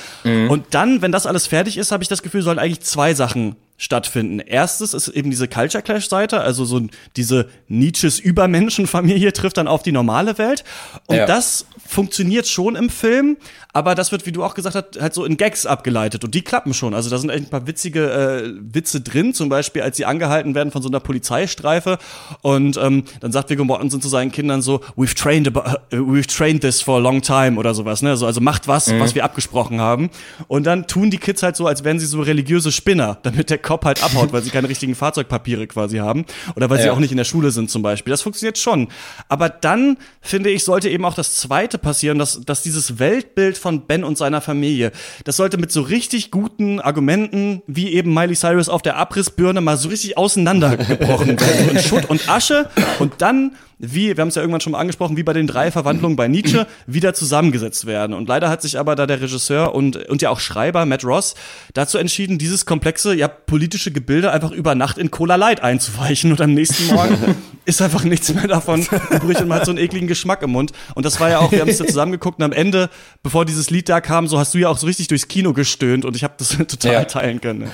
[0.49, 3.55] Und dann, wenn das alles fertig ist, habe ich das Gefühl, sollen eigentlich zwei Sachen
[3.80, 4.39] stattfinden.
[4.39, 6.82] Erstes ist eben diese Culture Clash Seite, also so
[7.15, 10.63] diese Nietzsches Übermenschenfamilie trifft dann auf die normale Welt
[11.08, 11.26] und Ja.
[11.26, 13.38] das funktioniert schon im Film,
[13.74, 16.42] aber das wird, wie du auch gesagt hast, halt so in Gags abgeleitet und die
[16.42, 16.94] klappen schon.
[16.94, 20.56] Also da sind echt ein paar witzige äh, Witze drin, zum Beispiel als sie angehalten
[20.56, 21.98] werden von so einer Polizeistreife
[22.42, 26.28] und ähm, dann sagt Viggo Mortensen zu seinen Kindern so, we've trained, about, uh, we've
[26.28, 28.10] trained this for a long time oder sowas, ne?
[28.10, 30.10] Also, also macht was, was wir abgesprochen haben
[30.48, 33.58] und dann tun die Kids halt so, als wären sie so religiöse Spinner, damit der
[33.69, 36.93] Cop halt abhaut, weil sie keine richtigen Fahrzeugpapiere quasi haben oder weil sie Ja.
[36.93, 38.10] auch nicht in der Schule sind zum Beispiel.
[38.10, 38.88] Das funktioniert schon.
[39.27, 43.86] Aber dann, finde ich, sollte eben auch das Zweite passieren, dass, dass dieses Weltbild von
[43.86, 44.91] Ben und seiner Familie,
[45.23, 49.77] das sollte mit so richtig guten Argumenten, wie eben Miley Cyrus auf der Abrissbirne, mal
[49.77, 51.69] so richtig auseinandergebrochen werden.
[51.77, 55.15] In Schutt und Asche und dann wie, wir haben es ja irgendwann schon mal angesprochen,
[55.18, 58.13] wie bei den drei Verwandlungen bei Nietzsche, wieder zusammengesetzt werden.
[58.13, 61.36] Und leider hat sich aber da der Regisseur und, und ja auch Schreiber, Matt Ross,
[61.74, 66.32] dazu entschieden, dieses komplexe, ja, politische Gebilde einfach über Nacht in Cola Light einzuweichen.
[66.32, 69.80] Und am nächsten Morgen ist einfach nichts mehr davon übrig und man hat so einen
[69.80, 70.72] ekligen Geschmack im Mund.
[70.96, 72.89] Und das war ja auch, wir haben es ja zusammengeguckt und am Ende,
[73.24, 76.04] bevor dieses Lied da kam, so hast du ja auch so richtig durchs Kino gestöhnt
[76.04, 77.04] und ich habe das total Ja.
[77.06, 77.70] teilen können.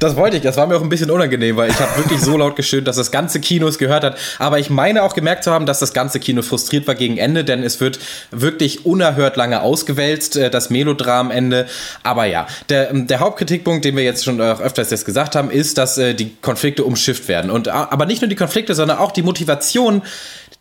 [0.00, 2.36] Das wollte ich, das war mir auch ein bisschen unangenehm, weil ich habe wirklich so
[2.36, 4.16] laut gestöhnt, dass das ganze Kino es gehört hat.
[4.38, 7.44] Aber ich meine auch gemerkt zu haben, dass das ganze Kino frustriert war gegen Ende,
[7.44, 7.98] denn es wird
[8.30, 11.66] wirklich unerhört lange ausgewälzt, äh, das Melodramende.
[12.02, 15.78] Aber ja, der, ähm, der Hauptkritikpunkt, den wir jetzt schon öfters jetzt gesagt haben, ist,
[15.78, 17.50] dass äh, die Konflikte umschifft werden.
[17.50, 20.02] Und, a- aber nicht nur die Konflikte, sondern auch die Motivation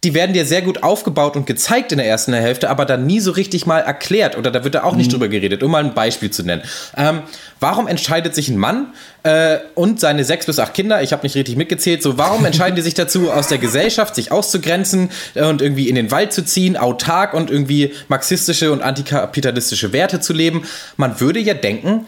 [0.04, 3.20] die werden dir sehr gut aufgebaut und gezeigt in der ersten Hälfte, aber dann nie
[3.20, 5.94] so richtig mal erklärt oder da wird da auch nicht drüber geredet, um mal ein
[5.94, 6.64] Beispiel zu nennen.
[6.98, 7.22] Ähm,
[7.60, 11.36] warum entscheidet sich ein Mann äh, und seine sechs bis acht Kinder, ich habe nicht
[11.36, 15.62] richtig mitgezählt, so warum entscheiden die sich dazu, aus der Gesellschaft sich auszugrenzen äh, und
[15.62, 20.66] irgendwie in den Wald zu ziehen, autark und irgendwie marxistische und antikapitalistische Werte zu leben?
[20.98, 22.08] Man würde ja denken,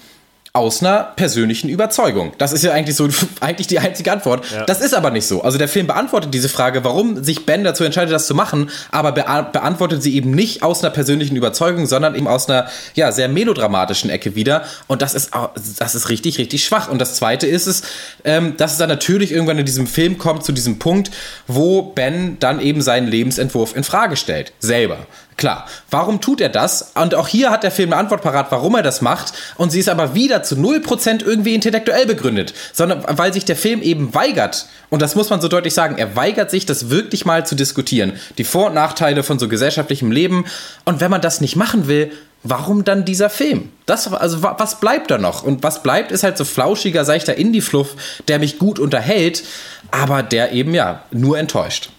[0.55, 2.33] aus einer persönlichen Überzeugung.
[2.37, 4.45] Das ist ja eigentlich so eigentlich die einzige Antwort.
[4.67, 5.41] Das ist aber nicht so.
[5.41, 9.13] Also der Film beantwortet diese Frage, warum sich Ben dazu entscheidet, das zu machen, aber
[9.13, 13.29] bea beantwortet sie eben nicht aus einer persönlichen Überzeugung, sondern eben aus einer ja sehr
[13.29, 14.63] melodramatischen Ecke wieder.
[14.85, 15.31] Und das ist
[15.79, 16.87] das ist richtig richtig schwach.
[16.87, 17.81] Und das Zweite ist es,
[18.23, 21.09] ähm, dass es dann natürlich irgendwann in diesem Film kommt zu diesem Punkt,
[21.47, 25.07] wo Ben dann eben seinen Lebensentwurf in Frage stellt, selber.
[25.37, 26.91] Klar, warum tut er das?
[26.95, 29.33] Und auch hier hat der Film eine Antwort parat, warum er das macht.
[29.55, 33.81] Und sie ist aber wieder zu 0% irgendwie intellektuell begründet, sondern weil sich der Film
[33.81, 34.67] eben weigert.
[34.89, 35.97] Und das muss man so deutlich sagen.
[35.97, 38.13] Er weigert sich, das wirklich mal zu diskutieren.
[38.37, 40.45] Die Vor- und Nachteile von so gesellschaftlichem Leben.
[40.85, 42.11] Und wenn man das nicht machen will,
[42.43, 43.69] warum dann dieser Film?
[43.85, 45.43] Das, also wa- was bleibt da noch?
[45.43, 47.95] Und was bleibt, ist halt so flauschiger, seichter Indie-Fluff,
[48.27, 49.43] der mich gut unterhält,
[49.91, 51.89] aber der eben ja nur enttäuscht.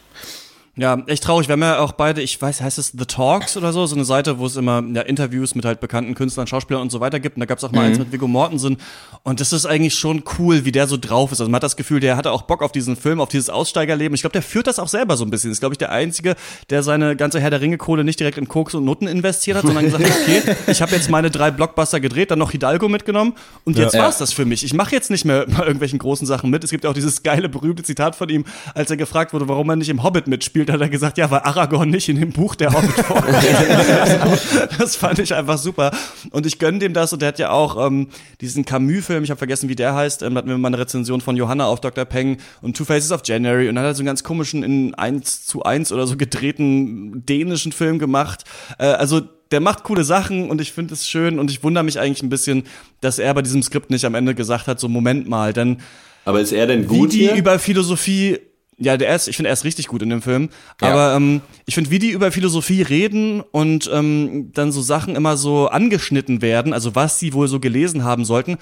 [0.77, 1.47] Ja, echt traurig.
[1.47, 4.05] Wir haben ja auch beide, ich weiß, heißt es The Talks oder so, so eine
[4.05, 7.37] Seite, wo es immer ja, Interviews mit halt bekannten Künstlern, Schauspielern und so weiter gibt.
[7.37, 8.79] Und da gab es auch mal eins mit Viggo Mortensen.
[9.23, 11.41] Und das ist eigentlich schon cool, wie der so drauf ist.
[11.41, 14.17] Also man hat das Gefühl, der hatte auch Bock auf diesen Film, auf dieses Aussteigerleben.
[14.17, 15.53] Ich glaube, der führt das auch selber so ein bisschen.
[15.53, 16.35] Ist, glaube ich, der Einzige,
[16.71, 19.85] der seine ganze Herr der Ringe-Kohle nicht direkt in Koks und Nutten investiert hat, sondern
[19.85, 23.95] gesagt, okay, ich habe jetzt meine drei Blockbuster gedreht, dann noch Hidalgo mitgenommen und jetzt
[23.95, 24.03] Ja.
[24.03, 24.65] war's das für mich.
[24.65, 26.65] Ich mache jetzt nicht mehr bei irgendwelchen großen Sachen mit.
[26.65, 28.45] Es gibt ja auch dieses geile, berühmte Zitat von ihm,
[28.75, 31.41] als er gefragt wurde, warum er nicht im Hobbit mitspielt, hat er gesagt, ja, weil
[31.41, 33.35] Aragorn nicht in dem Buch der Hobbit vorkommt.
[34.79, 35.91] das fand ich einfach super.
[36.31, 37.13] Und ich gönne dem das.
[37.13, 38.09] Und der hat ja auch ähm,
[38.41, 41.21] diesen Camus-Film, ich habe vergessen, wie der heißt, ähm, da hatten wir mal eine Rezension
[41.21, 42.05] von Johanna auf Dr.
[42.05, 43.69] Peng und Two Faces of January.
[43.69, 47.25] Und dann hat er so einen ganz komischen, in 1 zu 1 oder so gedrehten
[47.27, 48.45] dänischen Film gemacht.
[48.79, 52.01] Äh, also der macht coole Sachen und ich finde es schön und ich wundere mich
[52.01, 52.65] eigentlich ein bisschen,
[53.01, 55.79] dass er bei diesem Skript nicht am Ende gesagt hat, so Moment mal, denn
[56.25, 57.35] Aber ist er denn wie gut die hier?
[57.35, 58.39] über Philosophie
[58.79, 60.49] ja, der ist, ich finde, er ist richtig gut in dem Film.
[60.81, 60.93] Ja.
[60.93, 65.37] Aber ähm, ich finde, wie die über Philosophie reden und ähm, dann so Sachen immer
[65.37, 68.59] so angeschnitten werden, also was sie wohl so gelesen haben sollten,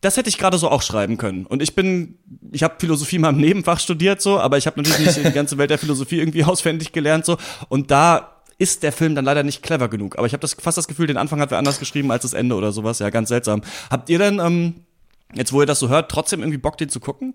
[0.00, 1.46] das hätte ich gerade so auch schreiben können.
[1.46, 2.18] Und ich bin,
[2.52, 5.58] ich habe Philosophie mal im Nebenfach studiert so, aber ich habe natürlich nicht die ganze
[5.58, 7.36] Welt der Philosophie irgendwie auswendig gelernt so.
[7.68, 10.16] Und da ist der Film dann leider nicht clever genug.
[10.16, 12.34] Aber ich habe das fast das Gefühl, den Anfang hat wer anders geschrieben als das
[12.34, 12.98] Ende oder sowas.
[12.98, 13.62] Ja, ganz seltsam.
[13.90, 14.74] Habt ihr denn ähm,
[15.34, 17.34] jetzt, wo ihr das so hört, trotzdem irgendwie Bock, den zu gucken?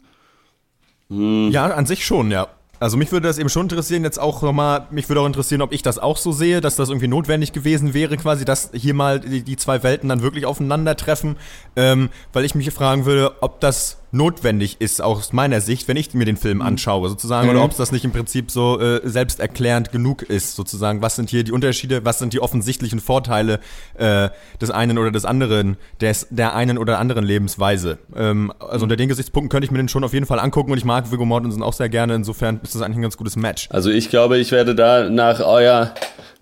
[1.52, 2.48] Ja, an sich schon, ja.
[2.80, 5.72] Also mich würde das eben schon interessieren, jetzt auch nochmal, mich würde auch interessieren, ob
[5.72, 9.20] ich das auch so sehe, dass das irgendwie notwendig gewesen wäre, quasi, dass hier mal
[9.20, 11.36] die, die zwei Welten dann wirklich aufeinandertreffen,
[11.76, 15.98] ähm, weil ich mich fragen würde, ob das notwendig ist, auch aus meiner Sicht, wenn
[15.98, 19.02] ich mir den Film anschaue, sozusagen, oder ob es das nicht im Prinzip so äh,
[19.04, 23.60] selbsterklärend genug ist, sozusagen, was sind hier die Unterschiede, was sind die offensichtlichen Vorteile
[23.96, 28.00] äh, des einen oder des anderen, des, der einen oder anderen Lebensweise.
[28.16, 30.78] Ähm, also unter den Gesichtspunkten könnte ich mir den schon auf jeden Fall angucken und
[30.78, 33.68] ich mag Viggo Mortensen auch sehr gerne, insofern ist das eigentlich ein ganz gutes Match.
[33.72, 35.94] Also ich glaube, ich werde da nach euer,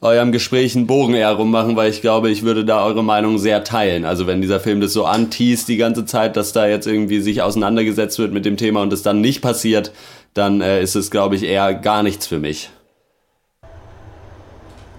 [0.01, 3.63] eurem Gespräch einen Bogen eher rummachen, weil ich glaube, ich würde da eure Meinung sehr
[3.63, 4.05] teilen.
[4.05, 7.41] Also wenn dieser Film das so anteast die ganze Zeit, dass da jetzt irgendwie sich
[7.41, 9.91] auseinandergesetzt wird mit dem Thema und es dann nicht passiert,
[10.33, 12.69] dann äh, ist es, glaube ich, eher gar nichts für mich.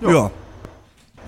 [0.03, 0.31] Ja.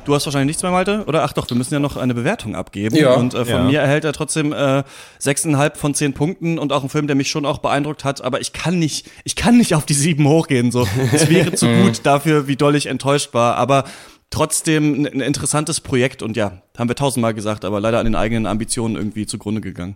[0.05, 1.05] Du hast wahrscheinlich nichts mehr, Malte?
[1.07, 2.97] Oder ach doch, wir müssen ja noch eine Bewertung abgeben.
[2.97, 3.15] Ja.
[3.15, 3.63] Und äh, von Ja.
[3.63, 4.83] mir erhält er trotzdem äh,
[5.21, 8.21] 6,5 von 10 Punkten und auch ein Film, der mich schon auch beeindruckt hat.
[8.23, 10.73] Aber ich kann nicht, ich kann nicht auf die 7 hochgehen.
[10.73, 13.55] So, es wäre zu gut dafür, wie doll ich enttäuscht war.
[13.57, 13.85] Aber
[14.31, 18.47] trotzdem ein interessantes Projekt und ja, haben wir tausendmal gesagt, aber leider an den eigenen
[18.47, 19.95] Ambitionen irgendwie zugrunde gegangen.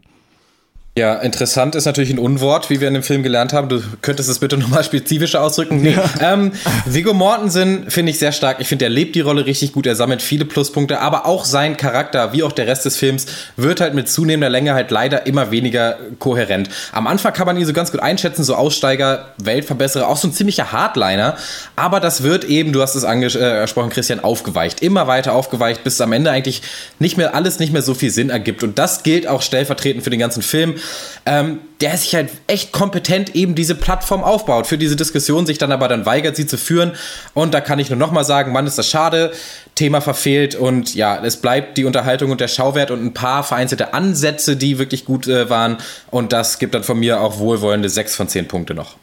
[0.99, 3.69] Ja, interessant ist natürlich ein Unwort, wie wir in dem Film gelernt haben.
[3.69, 5.83] Du könntest es bitte nochmal spezifischer ausdrücken.
[5.83, 5.95] Nee.
[6.23, 6.53] Ähm,
[6.87, 8.61] Viggo Mortensen finde ich sehr stark.
[8.61, 9.87] Ich finde, er lebt die Rolle richtig gut.
[9.87, 13.27] Er sammelt viele Pluspunkte, aber auch sein Charakter, wie auch der Rest des Films,
[13.59, 16.71] wird halt mit zunehmender Länge halt leider immer weniger kohärent.
[16.93, 20.33] Am Anfang kann man ihn so ganz gut einschätzen, so Aussteiger, Weltverbesserer, auch so ein
[20.33, 21.37] ziemlicher Hardliner.
[21.77, 24.81] Aber das wird eben, du hast es angesprochen, Christian, aufgeweicht.
[24.81, 26.63] Immer weiter aufgeweicht, bis am Ende eigentlich
[26.99, 28.63] nicht mehr alles nicht mehr so viel Sinn ergibt.
[28.63, 30.77] Und das gilt auch stellvertretend für den ganzen Film
[31.26, 35.72] ähm, der sich halt echt kompetent eben diese Plattform aufbaut für diese Diskussion, sich dann
[35.72, 36.93] aber dann weigert, sie zu führen.
[37.34, 39.32] Und da kann ich nur nochmal sagen, Mann, ist das schade,
[39.74, 43.93] Thema verfehlt und ja, es bleibt die Unterhaltung und der Schauwert und ein paar vereinzelte
[43.93, 45.78] Ansätze, die wirklich gut äh, waren.
[46.11, 48.97] Und das gibt dann von mir auch wohlwollende 6 von 10 Punkte noch.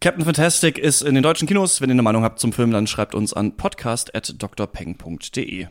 [0.00, 1.82] Captain Fantastic ist in den deutschen Kinos.
[1.82, 5.66] Wenn ihr eine Meinung habt zum Film, dann schreibt uns an podcast.drpeng.de.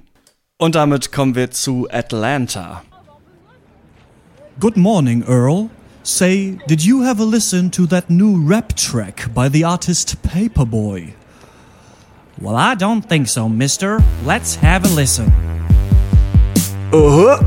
[0.57, 2.83] Und damit kommen wir zu Atlanta.
[4.59, 5.71] Good morning, Earl.
[6.03, 11.13] Say, did you ever listen to that new rap track by the artist Paperboy?
[12.41, 14.03] Well, I don't think so, mister.
[14.25, 15.27] Let's have a listen.
[16.91, 17.43] Uh huh.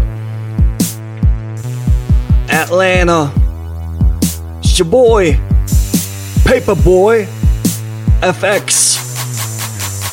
[2.48, 3.30] Atlanta.
[4.60, 5.32] It's your boy,
[6.48, 7.26] Paperboy,
[8.22, 8.96] FX.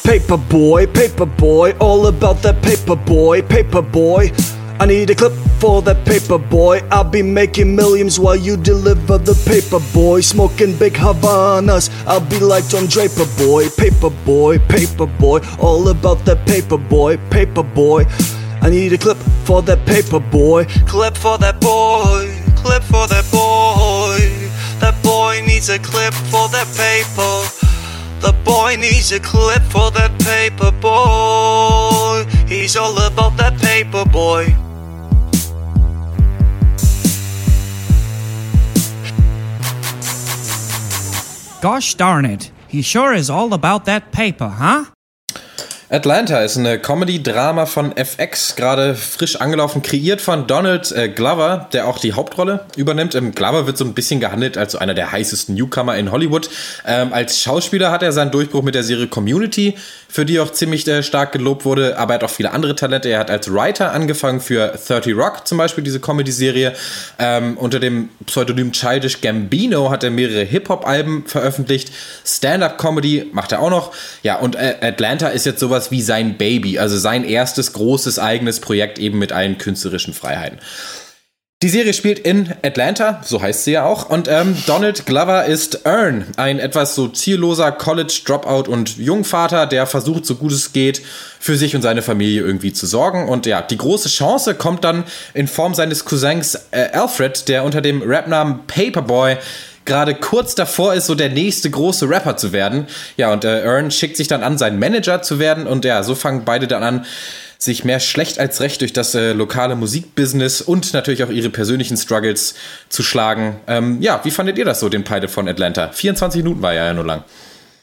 [0.03, 4.58] Paperboy, Paperboy, all about that Paperboy, Paperboy.
[4.81, 6.87] I need a clip for that Paperboy.
[6.89, 10.23] I'll be making millions while you deliver the Paperboy.
[10.23, 11.89] Smoking big Havanas.
[12.07, 18.05] I'll be like Don Draper Boy, Paperboy, Paperboy, all about that Paperboy, Paperboy.
[18.61, 24.17] I need a clip for that Paperboy, clip for that boy, clip for that boy.
[24.79, 27.43] That boy needs a clip for that paper.
[28.21, 32.25] The boy needs a clip for that paper boy.
[32.47, 34.55] He's all about that paper boy.
[41.61, 42.51] Gosh darn it.
[42.67, 44.85] He sure is all about that paper, huh?
[45.91, 51.87] Atlanta ist eine Comedy-Drama von FX, gerade frisch angelaufen, kreiert von Donald äh, Glover, der
[51.87, 53.15] auch die Hauptrolle übernimmt.
[53.15, 56.47] Ähm, Glover wird so ein bisschen gehandelt als einer der heißesten Newcomer in Hollywood.
[56.85, 59.77] Ähm, als Schauspieler hat er seinen Durchbruch mit der Serie Community,
[60.07, 63.09] für die auch ziemlich äh, stark gelobt wurde, aber er hat auch viele andere Talente.
[63.09, 66.73] Er hat als Writer angefangen für 30 Rock, zum Beispiel diese Comedy-Serie.
[67.17, 71.91] Ähm, unter dem Pseudonym Childish Gambino hat er mehrere Hip-Hop-Alben veröffentlicht.
[72.23, 73.91] Stand-Up-Comedy macht er auch noch.
[74.21, 78.59] Ja, und äh, Atlanta ist jetzt sowas wie sein Baby, also sein erstes großes eigenes
[78.59, 80.59] Projekt eben mit allen künstlerischen Freiheiten.
[81.61, 85.85] Die Serie spielt in Atlanta, so heißt sie ja auch, und ähm, Donald Glover ist
[85.85, 91.01] Earn, ein etwas so zielloser College-Dropout und Jungvater, der versucht, so gut es geht,
[91.37, 93.27] für sich und seine Familie irgendwie zu sorgen.
[93.27, 95.03] Und ja, die große Chance kommt dann
[95.33, 99.35] in Form seines Cousins äh, Alfred, der unter dem Rapnamen Paperboy
[99.89, 102.87] gerade kurz davor ist, so der nächste große Rapper zu werden.
[103.17, 105.67] Ja, und äh, Earn schickt sich dann an, sein Manager zu werden.
[105.67, 107.05] Und ja, so fangen beide dann an,
[107.57, 111.97] sich mehr schlecht als recht durch das äh, lokale Musikbusiness und natürlich auch ihre persönlichen
[111.97, 112.55] Struggles
[112.87, 113.57] zu schlagen.
[113.67, 115.89] Ähm, ja, wie fandet ihr das so, den Pilot von Atlanta?
[115.89, 117.25] 24 Minuten war ja, ja nur lang.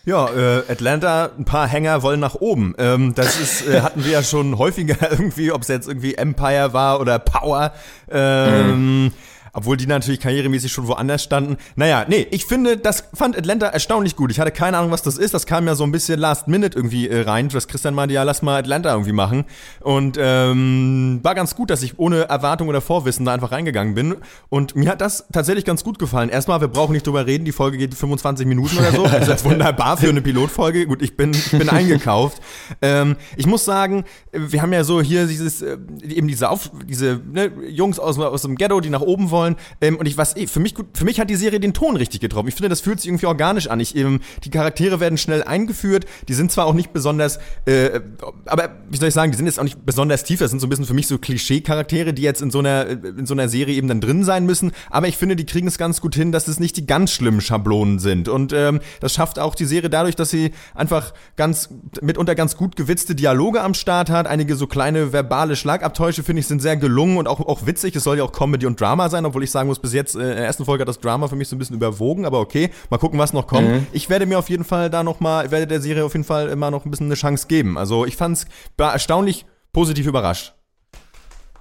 [0.06, 2.74] Ja, äh, Atlanta, ein paar Hänger wollen nach oben.
[2.78, 6.72] Ähm, das ist, äh, hatten wir ja schon häufiger irgendwie, ob es jetzt irgendwie Empire
[6.72, 7.74] war oder Power.
[8.10, 9.12] Ähm, mhm
[9.56, 11.56] obwohl die natürlich karrieremäßig schon woanders standen.
[11.76, 14.30] Naja, nee, ich finde, das fand Atlanta erstaunlich gut.
[14.30, 15.32] Ich hatte keine Ahnung, was das ist.
[15.32, 18.22] Das kam ja so ein bisschen last minute irgendwie äh, rein, dass Christian meinte, ja,
[18.22, 19.44] lass mal Atlanta irgendwie machen.
[19.80, 24.16] Und ähm, war ganz gut, dass ich ohne Erwartung oder Vorwissen da einfach reingegangen bin.
[24.50, 26.28] Und mir hat das tatsächlich ganz gut gefallen.
[26.28, 29.04] Erstmal, wir brauchen nicht drüber reden, die Folge geht 25 Minuten oder so.
[29.06, 30.86] Das ist wunderbar für eine Pilotfolge.
[30.86, 32.42] Gut, ich bin, ich bin eingekauft.
[32.82, 37.22] Ähm, ich muss sagen, wir haben ja so hier dieses, äh, eben diese, Auf, diese
[37.32, 39.56] ne, Jungs aus, aus dem Ghetto, die nach oben wollen wollen.
[39.80, 42.20] Ähm, und ich was für mich gut, für mich hat die Serie den Ton richtig
[42.20, 42.48] getroffen.
[42.48, 43.80] Ich finde, das fühlt sich irgendwie organisch an.
[43.80, 46.06] Ich, ähm, die Charaktere werden schnell eingeführt.
[46.28, 48.00] Die sind zwar auch nicht besonders, äh,
[48.46, 50.40] aber wie soll ich sagen, die sind jetzt auch nicht besonders tief.
[50.40, 53.26] Das sind so ein bisschen für mich so Klischee-Charaktere, die jetzt in so einer in
[53.26, 54.72] so einer Serie eben dann drin sein müssen.
[54.90, 57.40] Aber ich finde, die kriegen es ganz gut hin, dass es nicht die ganz schlimmen
[57.40, 58.28] Schablonen sind.
[58.28, 61.70] Und ähm, das schafft auch die Serie dadurch, dass sie einfach ganz
[62.00, 64.26] mitunter ganz gut gewitzte Dialoge am Start hat.
[64.26, 67.94] Einige so kleine verbale Schlagabtäusche finde ich sind sehr gelungen und auch auch witzig.
[67.96, 70.20] Es soll ja auch Comedy und Drama sein, obwohl ich sagen muss, bis jetzt äh,
[70.20, 72.70] in der ersten Folge hat das Drama für mich so ein bisschen überwogen, aber okay,
[72.90, 73.68] mal gucken, was noch kommt.
[73.68, 73.86] Mhm.
[73.92, 76.48] Ich werde mir auf jeden Fall da noch mal, werde der Serie auf jeden Fall
[76.48, 77.78] immer noch ein bisschen eine Chance geben.
[77.78, 78.46] Also ich fand es
[78.78, 80.54] erstaunlich positiv überrascht.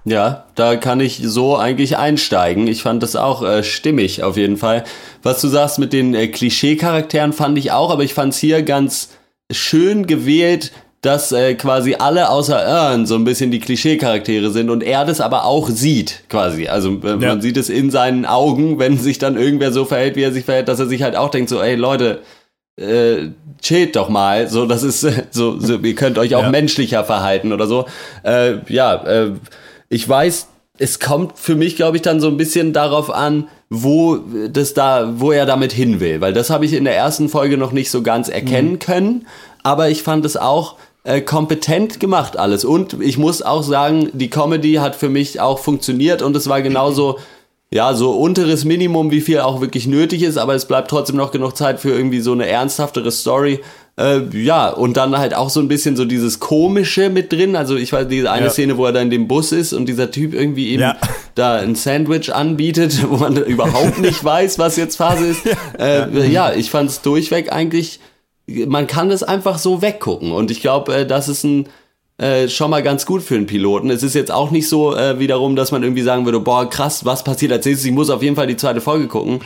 [0.06, 2.68] Ja, da kann ich so eigentlich einsteigen.
[2.68, 4.84] Ich fand das auch äh, stimmig auf jeden Fall.
[5.24, 8.62] Was du sagst mit den äh, Klischee-Charakteren fand ich auch, aber ich fand es hier
[8.62, 9.10] ganz
[9.50, 10.70] schön gewählt,
[11.06, 15.20] dass äh, quasi alle außer Ern so ein bisschen die Klischee-Charaktere sind und er das
[15.20, 16.68] aber auch sieht, quasi.
[16.68, 17.16] Also äh, ja.
[17.16, 20.44] man sieht es in seinen Augen, wenn sich dann irgendwer so verhält, wie er sich
[20.44, 22.22] verhält, dass er sich halt auch denkt, so, ey Leute,
[22.76, 23.28] äh,
[23.62, 25.00] chillt doch mal, so, das ist
[25.30, 26.50] so, so ihr könnt euch auch ja.
[26.50, 27.86] menschlicher verhalten oder so.
[28.24, 29.32] Äh, ja, äh,
[29.88, 30.48] ich weiß,
[30.78, 34.18] es kommt für mich, glaube ich, dann so ein bisschen darauf an, wo
[34.50, 37.56] das da, wo er damit hin will, weil das habe ich in der ersten Folge
[37.56, 38.78] noch nicht so ganz erkennen mhm.
[38.78, 39.26] können,
[39.62, 40.76] aber ich fand es auch
[41.06, 42.64] äh, kompetent gemacht alles.
[42.64, 46.62] Und ich muss auch sagen, die Comedy hat für mich auch funktioniert und es war
[46.62, 47.18] genauso,
[47.70, 51.30] ja, so unteres Minimum, wie viel auch wirklich nötig ist, aber es bleibt trotzdem noch
[51.30, 53.60] genug Zeit für irgendwie so eine ernsthaftere Story.
[53.98, 57.56] Äh, ja, und dann halt auch so ein bisschen so dieses Komische mit drin.
[57.56, 58.50] Also ich weiß, diese eine ja.
[58.50, 60.96] Szene, wo er da in dem Bus ist und dieser Typ irgendwie eben ja.
[61.34, 65.42] da ein Sandwich anbietet, wo man überhaupt nicht weiß, was jetzt Phase ist.
[65.78, 68.00] Äh, ja, ich fand es durchweg eigentlich
[68.46, 70.32] man kann es einfach so weggucken.
[70.32, 71.68] Und ich glaube, äh, das ist ein
[72.18, 73.90] äh, schon mal ganz gut für einen Piloten.
[73.90, 77.04] Es ist jetzt auch nicht so äh, wiederum, dass man irgendwie sagen würde, boah, krass,
[77.04, 77.86] was passiert als nächstes?
[77.86, 79.40] Ich muss auf jeden Fall die zweite Folge gucken.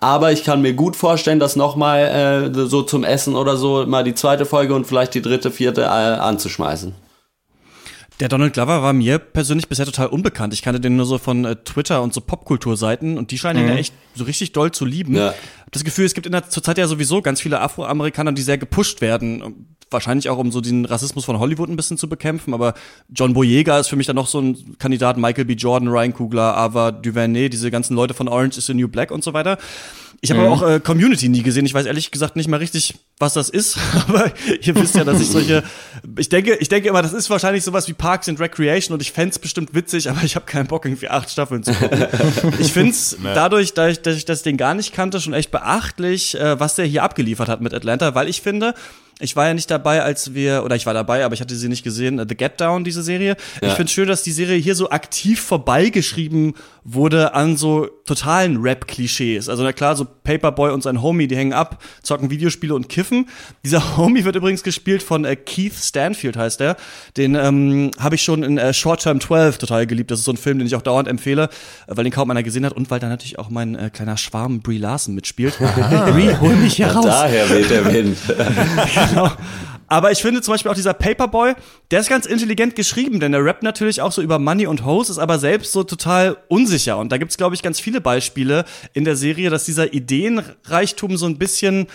[0.00, 4.04] Aber ich kann mir gut vorstellen, das nochmal äh, so zum Essen oder so mal
[4.04, 7.05] die zweite Folge und vielleicht die dritte, vierte äh, anzuschmeißen.
[8.18, 10.54] Der Donald Glover war mir persönlich bisher total unbekannt.
[10.54, 13.68] Ich kannte den nur so von äh, Twitter und so Popkulturseiten und die scheinen ihn
[13.68, 15.14] ja echt so richtig doll zu lieben.
[15.14, 15.34] Ja.
[15.60, 18.56] Hab das Gefühl, es gibt in der zurzeit ja sowieso ganz viele Afroamerikaner, die sehr
[18.56, 19.76] gepusht werden.
[19.90, 22.54] Wahrscheinlich auch, um so den Rassismus von Hollywood ein bisschen zu bekämpfen.
[22.54, 22.72] Aber
[23.10, 25.18] John Boyega ist für mich dann noch so ein Kandidat.
[25.18, 25.52] Michael B.
[25.52, 29.22] Jordan, Ryan Kugler, Ava DuVernay, diese ganzen Leute von Orange is the New Black und
[29.22, 29.58] so weiter.
[30.20, 31.66] Ich habe aber auch äh, Community nie gesehen.
[31.66, 33.78] Ich weiß ehrlich gesagt nicht mal richtig, was das ist.
[33.94, 35.62] Aber ihr wisst ja, dass ich solche.
[36.18, 39.12] Ich denke, ich denke immer, das ist wahrscheinlich sowas wie Parks and Recreation und ich
[39.12, 42.06] fänd's bestimmt witzig, aber ich habe keinen Bock, irgendwie acht Staffeln zu gucken.
[42.58, 46.38] ich find's dadurch, dass ich, dass ich das Ding gar nicht kannte, schon echt beachtlich,
[46.38, 48.74] äh, was der hier abgeliefert hat mit Atlanta, weil ich finde,
[49.18, 51.68] ich war ja nicht dabei, als wir, oder ich war dabei, aber ich hatte sie
[51.68, 53.36] nicht gesehen, äh, The Get Down, diese Serie.
[53.60, 56.66] Ich finde schön, dass die Serie hier so aktiv vorbeigeschrieben wurde
[57.32, 59.48] an so totalen Rap-Klischees.
[59.48, 63.28] Also na klar, so Paperboy und sein Homie, die hängen ab, zocken Videospiele und kiffen.
[63.64, 66.76] Dieser Homie wird übrigens gespielt von äh, Keith Stanfield, heißt er.
[67.16, 70.10] Den ähm, habe ich schon in äh, Short Term 12 total geliebt.
[70.10, 71.48] Das ist so ein Film, den ich auch dauernd empfehle,
[71.88, 74.60] weil den kaum einer gesehen hat und weil da natürlich auch mein äh, kleiner Schwarm
[74.60, 75.58] Brie Larson mitspielt.
[75.58, 77.04] Brie, hol mich hier raus.
[77.04, 78.16] Daher weht der Wind.
[79.10, 79.30] genau.
[79.88, 81.54] Aber ich finde zum Beispiel auch dieser Paperboy,
[81.90, 85.10] der ist ganz intelligent geschrieben, denn der rappt natürlich auch so über Money und Hoes,
[85.10, 86.98] ist aber selbst so total unsicher.
[86.98, 88.64] Und da gibt's, glaube ich, ganz viele Beispiele
[88.94, 91.86] in der Serie, dass dieser Ideenreichtum so ein bisschen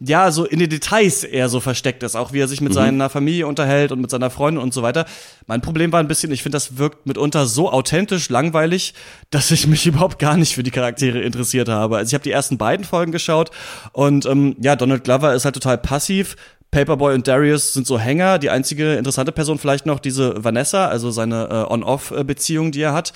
[0.00, 3.10] ja, so in den Details eher so versteckt ist, auch wie er sich mit seiner
[3.10, 5.06] Familie unterhält und mit seiner Freundin und so weiter.
[5.46, 8.94] Mein Problem war ein bisschen, ich finde, das wirkt mitunter so authentisch, langweilig,
[9.30, 11.96] dass ich mich überhaupt gar nicht für die Charaktere interessiert habe.
[11.96, 13.50] Also ich habe die ersten beiden Folgen geschaut
[13.92, 16.36] und ähm, ja, Donald Glover ist halt total passiv.
[16.70, 18.38] Paperboy und Darius sind so Hänger.
[18.38, 23.12] Die einzige interessante Person vielleicht noch diese Vanessa, also seine äh, On-Off-Beziehung, die er hat.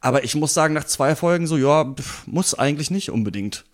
[0.00, 1.94] Aber ich muss sagen, nach zwei Folgen so, ja,
[2.26, 3.64] muss eigentlich nicht unbedingt.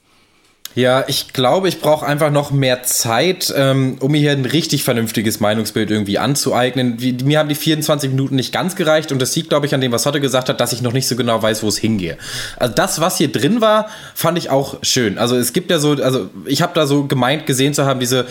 [0.76, 4.84] Ja, ich glaube, ich brauche einfach noch mehr Zeit, ähm, um mir hier ein richtig
[4.84, 7.00] vernünftiges Meinungsbild irgendwie anzueignen.
[7.00, 9.80] Wie, mir haben die 24 Minuten nicht ganz gereicht und das liegt, glaube ich, an
[9.80, 12.18] dem, was Hotte gesagt hat, dass ich noch nicht so genau weiß, wo es hingehe.
[12.58, 15.16] Also das, was hier drin war, fand ich auch schön.
[15.16, 18.26] Also es gibt ja so, also ich habe da so gemeint gesehen zu haben, diese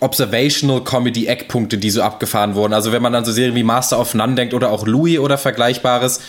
[0.00, 2.72] Observational Comedy Eckpunkte, die so abgefahren wurden.
[2.72, 5.38] Also wenn man an so Serien wie Master of None denkt oder auch Louis oder
[5.38, 6.20] Vergleichbares.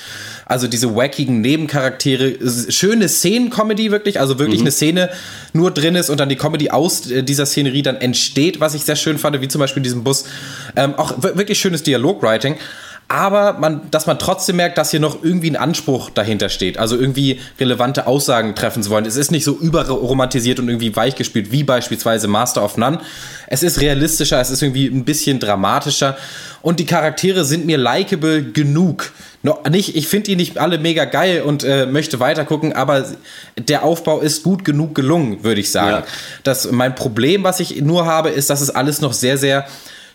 [0.48, 2.36] Also diese wackigen Nebencharaktere,
[2.70, 5.10] schöne Szenen-Comedy wirklich, also wirklich eine Szene
[5.54, 8.84] nur drin ist und dann die Comedy aus äh, dieser Szenerie dann entsteht, was ich
[8.84, 10.26] sehr schön fand, wie zum Beispiel in diesem Bus.
[10.76, 12.58] Ähm, auch wir- wirklich schönes Dialogwriting.
[13.08, 16.80] Aber man, dass man trotzdem merkt, dass hier noch irgendwie ein Anspruch dahinter steht.
[16.80, 19.06] Also irgendwie relevante Aussagen treffen zu wollen.
[19.06, 23.00] Es ist nicht so überromantisiert und irgendwie weichgespielt wie beispielsweise Master of None.
[23.48, 26.18] Es ist realistischer, es ist irgendwie ein bisschen dramatischer.
[26.64, 29.12] Und die Charaktere sind mir likable genug.
[29.44, 33.06] No, nicht, ich finde die nicht alle mega geil und äh, möchte weitergucken, aber
[33.56, 36.04] der Aufbau ist gut genug gelungen, würde ich sagen.
[36.04, 36.12] Ja.
[36.42, 39.68] Das, mein Problem, was ich nur habe, ist, dass es alles noch sehr, sehr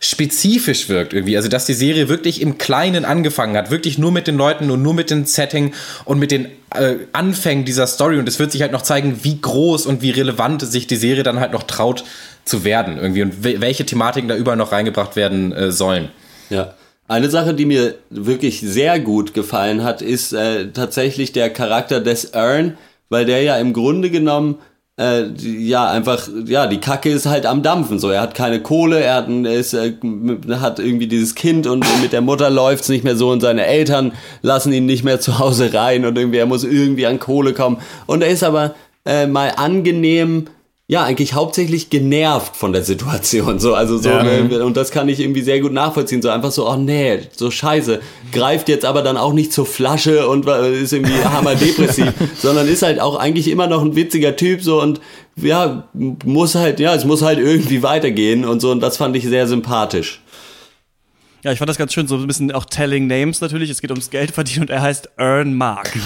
[0.03, 1.37] spezifisch wirkt irgendwie.
[1.37, 3.71] Also, dass die Serie wirklich im Kleinen angefangen hat.
[3.71, 5.73] Wirklich nur mit den Leuten und nur mit dem Setting
[6.07, 8.19] und mit den äh, Anfängen dieser Story.
[8.19, 11.23] Und es wird sich halt noch zeigen, wie groß und wie relevant sich die Serie
[11.23, 12.03] dann halt noch traut
[12.47, 16.09] zu werden irgendwie und we- welche Thematiken da überall noch reingebracht werden äh, sollen.
[16.49, 16.75] Ja.
[17.07, 22.25] Eine Sache, die mir wirklich sehr gut gefallen hat, ist äh, tatsächlich der Charakter des
[22.25, 22.79] Ern,
[23.09, 24.59] weil der ja im Grunde genommen
[25.01, 28.11] äh, ja einfach ja die Kacke ist halt am dampfen so.
[28.11, 31.85] Er hat keine Kohle, er hat, er ist, äh, m- hat irgendwie dieses Kind und
[32.03, 35.39] mit der Mutter läuft's nicht mehr so und seine Eltern lassen ihn nicht mehr zu
[35.39, 38.75] Hause rein und irgendwie er muss irgendwie an Kohle kommen und er ist aber
[39.07, 40.49] äh, mal angenehm
[40.91, 43.61] ja, eigentlich hauptsächlich genervt von der Situation.
[43.61, 46.21] So, also so, ne, und das kann ich irgendwie sehr gut nachvollziehen.
[46.21, 48.01] So einfach so, oh nee, so scheiße.
[48.33, 52.99] Greift jetzt aber dann auch nicht zur Flasche und ist irgendwie hammerdepressiv, sondern ist halt
[53.01, 55.01] auch eigentlich immer noch ein witziger Typ so und
[55.37, 59.23] ja, muss halt, ja, es muss halt irgendwie weitergehen und so und das fand ich
[59.23, 60.21] sehr sympathisch.
[61.45, 63.71] Ja, ich fand das ganz schön, so ein bisschen auch Telling Names natürlich.
[63.71, 65.93] Es geht ums Geld verdienen und er heißt Earn Mark.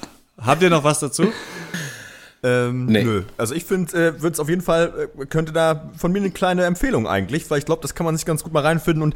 [0.44, 1.24] Habt ihr noch was dazu?
[2.42, 3.04] Ähm, Nee.
[3.04, 3.22] Nö.
[3.36, 6.30] Also ich finde, äh, würde es auf jeden Fall, äh, könnte da von mir eine
[6.30, 9.14] kleine Empfehlung eigentlich, weil ich glaube, das kann man sich ganz gut mal reinfinden und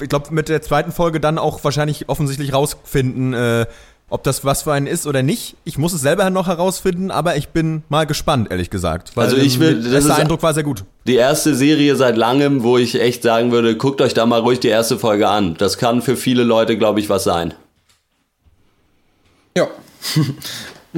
[0.00, 3.64] ich glaube, mit der zweiten Folge dann auch wahrscheinlich offensichtlich rausfinden, äh,
[4.10, 5.56] ob das was für einen ist oder nicht.
[5.64, 9.16] Ich muss es selber noch herausfinden, aber ich bin mal gespannt, ehrlich gesagt.
[9.16, 10.84] Weil, Also ich will- ähm, das der ist- Eindruck war sehr gut.
[11.06, 14.60] Die erste Serie seit langem, wo ich echt sagen würde, guckt euch da mal ruhig
[14.60, 15.54] die erste Folge an.
[15.56, 17.54] Das kann für viele Leute, glaube ich, was sein.
[19.56, 19.66] Ja.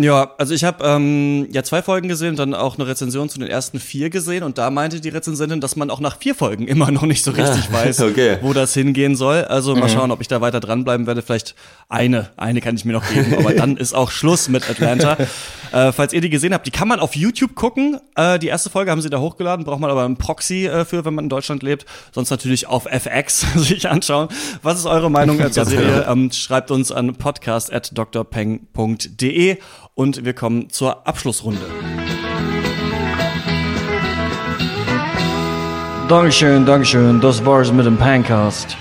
[0.01, 3.49] Ja, also ich habe ähm, ja zwei Folgen gesehen, dann auch eine Rezension zu den
[3.49, 6.93] ersten vier gesehen und da meinte die Rezensentin, dass man auch nach vier Folgen immer
[6.93, 8.39] noch nicht so richtig Ah, weiß, okay.
[8.41, 9.45] wo das hingehen soll.
[9.45, 11.23] Also mal schauen, ob ich da weiter dranbleiben werde.
[11.23, 11.57] Vielleicht
[11.89, 15.17] eine, eine kann ich mir noch geben, aber dann ist auch Schluss mit Atlanta.
[15.73, 18.01] äh, falls ihr die gesehen habt, die kann man auf YouTube gucken.
[18.17, 21.05] Äh, die erste Folge haben sie da hochgeladen, braucht man aber einen Proxy äh, für,
[21.05, 21.87] wenn man in Deutschland lebt.
[22.13, 24.29] Sonst natürlich auf FX sich anschauen.
[24.63, 26.07] Was ist eure Meinung zur Serie?
[26.09, 29.59] Ähm, schreibt uns an podcast.drpeng.de
[29.95, 31.67] und wir kommen zur Abschlussrunde.
[36.09, 37.21] Dankeschön, Dankeschön.
[37.21, 38.79] Das war's mit dem Pancast.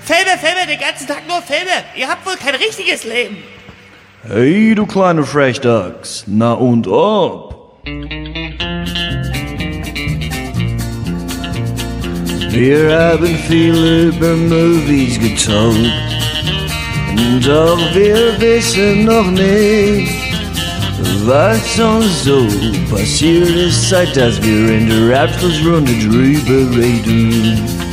[0.00, 1.70] Filme, Filme, den ganzen Tag nur Filme.
[1.94, 3.36] Ihr habt wohl kein richtiges Leben.
[4.26, 6.24] Hey, du kleine Frechdachs.
[6.26, 7.78] Na und ob?
[12.50, 15.92] Wir haben viel über Movies getalkt.
[17.46, 20.12] Doch wir wissen noch nicht,
[21.24, 22.44] was uns so
[22.90, 27.87] passiert ist, seit dass wir in der Abschlussrunde drüber reden.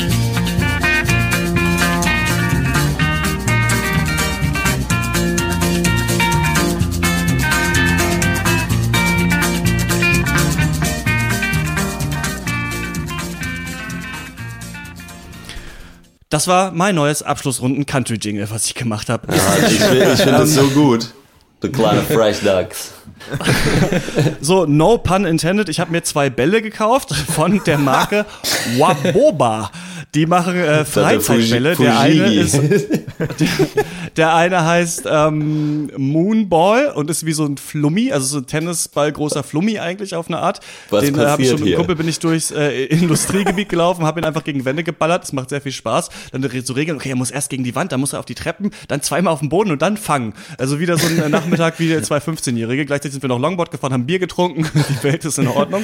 [16.36, 19.33] Das war mein neues Abschlussrunden-Country-Jingle, was ich gemacht habe.
[19.33, 21.13] Ja, ich finde find das so gut.
[21.61, 22.91] Du kleine Fresh Ducks.
[24.41, 25.69] So, no pun intended.
[25.69, 28.25] Ich habe mir zwei Bälle gekauft von der Marke
[28.77, 29.71] Waboba.
[30.16, 31.76] Die machen äh, Freizeitbälle.
[31.76, 33.28] Der eine ist, der,
[34.16, 39.11] der eine heißt ähm, Moonball und ist wie so ein Flummi, also so ein Tennisball
[39.11, 40.61] großer Flummi eigentlich auf eine Art.
[40.89, 44.05] Was Den äh, hab ich schon mit dem Kumpel bin ich durchs äh, Industriegebiet gelaufen,
[44.05, 45.24] habe ihn einfach gegen Wände geballert.
[45.24, 46.09] Das macht sehr viel Spaß.
[46.32, 48.36] Dann so Regeln, okay, er muss erst gegen die Wand, dann muss er auf die
[48.36, 50.34] Treppen, dann zweimal auf den Boden und dann fangen.
[50.57, 52.86] Also wieder so ein äh, Nachmittag wie zwei 15-Jährige.
[52.86, 54.66] Gleichzeitig sind wir noch Longboard gefahren, haben Bier getrunken.
[54.89, 55.84] Die Welt ist in Ordnung.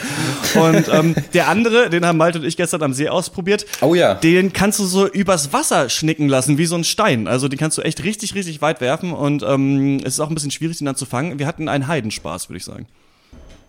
[0.56, 3.66] Und ähm, der andere, den haben Malte und ich gestern am See ausprobiert.
[3.82, 4.21] Oh ja.
[4.24, 7.28] Den kannst du so übers Wasser schnicken lassen, wie so ein Stein.
[7.28, 10.36] Also den kannst du echt richtig, richtig weit werfen und ähm, es ist auch ein
[10.36, 11.40] bisschen schwierig, den dann zu fangen.
[11.40, 12.88] Wir hatten einen Heidenspaß, würde ich sagen.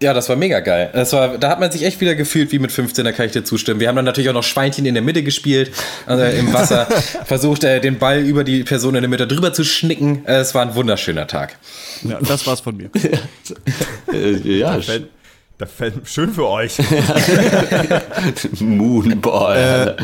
[0.02, 0.90] Ja, das war mega geil.
[0.92, 3.32] Das war, da hat man sich echt wieder gefühlt wie mit 15, da kann ich
[3.32, 3.78] dir zustimmen.
[3.78, 5.70] Wir haben dann natürlich auch noch Schweinchen in der Mitte gespielt,
[6.06, 6.86] also im Wasser,
[7.24, 10.22] versucht äh, den Ball über die Person in der Mitte drüber zu schnicken.
[10.24, 11.56] Es war ein wunderschöner Tag.
[12.02, 12.90] Ja, das war's von mir.
[14.12, 14.80] Äh, ja,
[15.62, 16.76] Da fällt, schön für euch.
[18.60, 19.96] Moonball.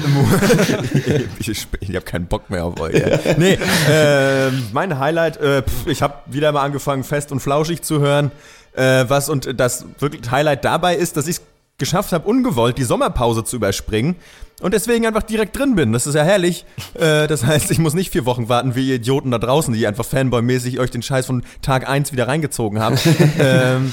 [1.40, 2.94] ich ich habe keinen Bock mehr auf euch.
[2.94, 3.18] Ja.
[3.36, 3.58] Nee,
[3.90, 8.30] äh, mein Highlight, äh, pf, ich habe wieder mal angefangen, fest und flauschig zu hören.
[8.76, 11.42] Äh, was und das wirklich Highlight dabei ist, dass ich es
[11.76, 14.14] geschafft habe, ungewollt die Sommerpause zu überspringen
[14.62, 15.92] und deswegen einfach direkt drin bin.
[15.92, 16.66] Das ist ja herrlich.
[16.94, 19.88] Äh, das heißt, ich muss nicht vier Wochen warten, wie ihr Idioten da draußen, die
[19.88, 22.96] einfach Fanboy-mäßig euch den Scheiß von Tag 1 wieder reingezogen haben.
[23.40, 23.92] ähm,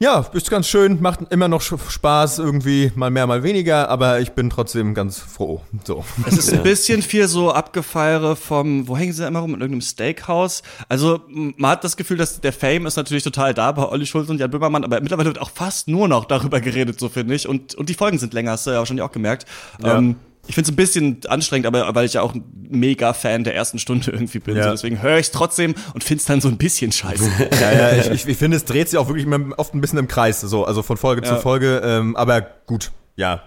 [0.00, 4.30] ja, ist ganz schön, macht immer noch Spaß, irgendwie mal mehr, mal weniger, aber ich
[4.30, 5.60] bin trotzdem ganz froh.
[5.84, 6.04] So.
[6.24, 9.60] Es ist ein bisschen viel so Abgefeiere vom, wo hängen sie da immer rum, in
[9.60, 10.62] irgendeinem Steakhouse.
[10.88, 14.28] Also man hat das Gefühl, dass der Fame ist natürlich total da bei Olli Schulz
[14.28, 17.48] und Jan Böhmermann, aber mittlerweile wird auch fast nur noch darüber geredet, so finde ich.
[17.48, 19.46] Und, und die Folgen sind länger, hast du ja wahrscheinlich auch gemerkt.
[19.82, 19.98] Ja.
[19.98, 20.16] Ähm,
[20.48, 23.54] ich finde es ein bisschen anstrengend, aber weil ich ja auch ein mega Fan der
[23.54, 24.56] ersten Stunde irgendwie bin.
[24.56, 24.64] Ja.
[24.64, 27.30] So, deswegen höre ich es trotzdem und finde es dann so ein bisschen scheiße.
[27.60, 29.98] Ja, ja, ich, ich, ich finde, es dreht sich auch wirklich immer oft ein bisschen
[29.98, 31.38] im Kreis, so, also von Folge zu Ja.
[31.40, 33.42] Folge, ähm, aber gut, ja.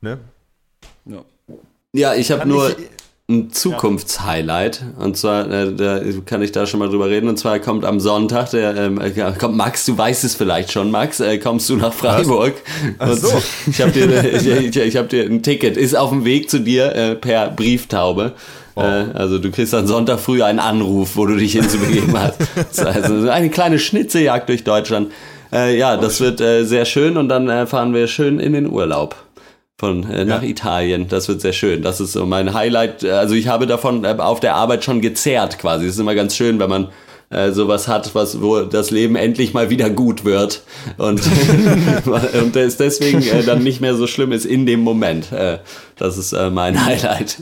[0.00, 0.18] Ne?
[1.04, 1.24] ja.
[1.92, 2.76] Ja, ich habe nur ich-
[3.30, 4.82] ein Zukunftshighlight.
[4.98, 7.28] Und zwar, äh, da kann ich da schon mal drüber reden.
[7.28, 10.90] Und zwar kommt am Sonntag, der, ähm, äh, kommt Max, du weißt es vielleicht schon,
[10.90, 12.54] Max, äh, kommst du nach Freiburg.
[12.98, 13.42] Ach Und so.
[13.68, 16.60] Ich habe dir, ich, ich, ich hab dir ein Ticket, ist auf dem Weg zu
[16.60, 18.32] dir äh, per Brieftaube.
[18.74, 18.82] Oh.
[18.82, 22.40] Äh, also du kriegst am Sonntag früh einen Anruf, wo du dich hinzubegeben hast.
[22.84, 25.12] Also eine kleine Schnitzeljagd durch Deutschland.
[25.52, 29.16] Äh, ja, das wird äh, sehr schön und dann fahren wir schön in den Urlaub
[29.80, 31.08] von äh, nach Italien.
[31.08, 31.80] Das wird sehr schön.
[31.80, 33.02] Das ist so mein Highlight.
[33.02, 35.86] Also ich habe davon äh, auf der Arbeit schon gezehrt quasi.
[35.86, 36.88] Es ist immer ganz schön, wenn man
[37.30, 40.62] äh, sowas hat, was wo das Leben endlich mal wieder gut wird
[40.98, 41.22] und
[42.34, 45.32] und es deswegen äh, dann nicht mehr so schlimm ist in dem Moment.
[45.32, 45.58] Äh,
[45.96, 47.38] das ist äh, mein Highlight.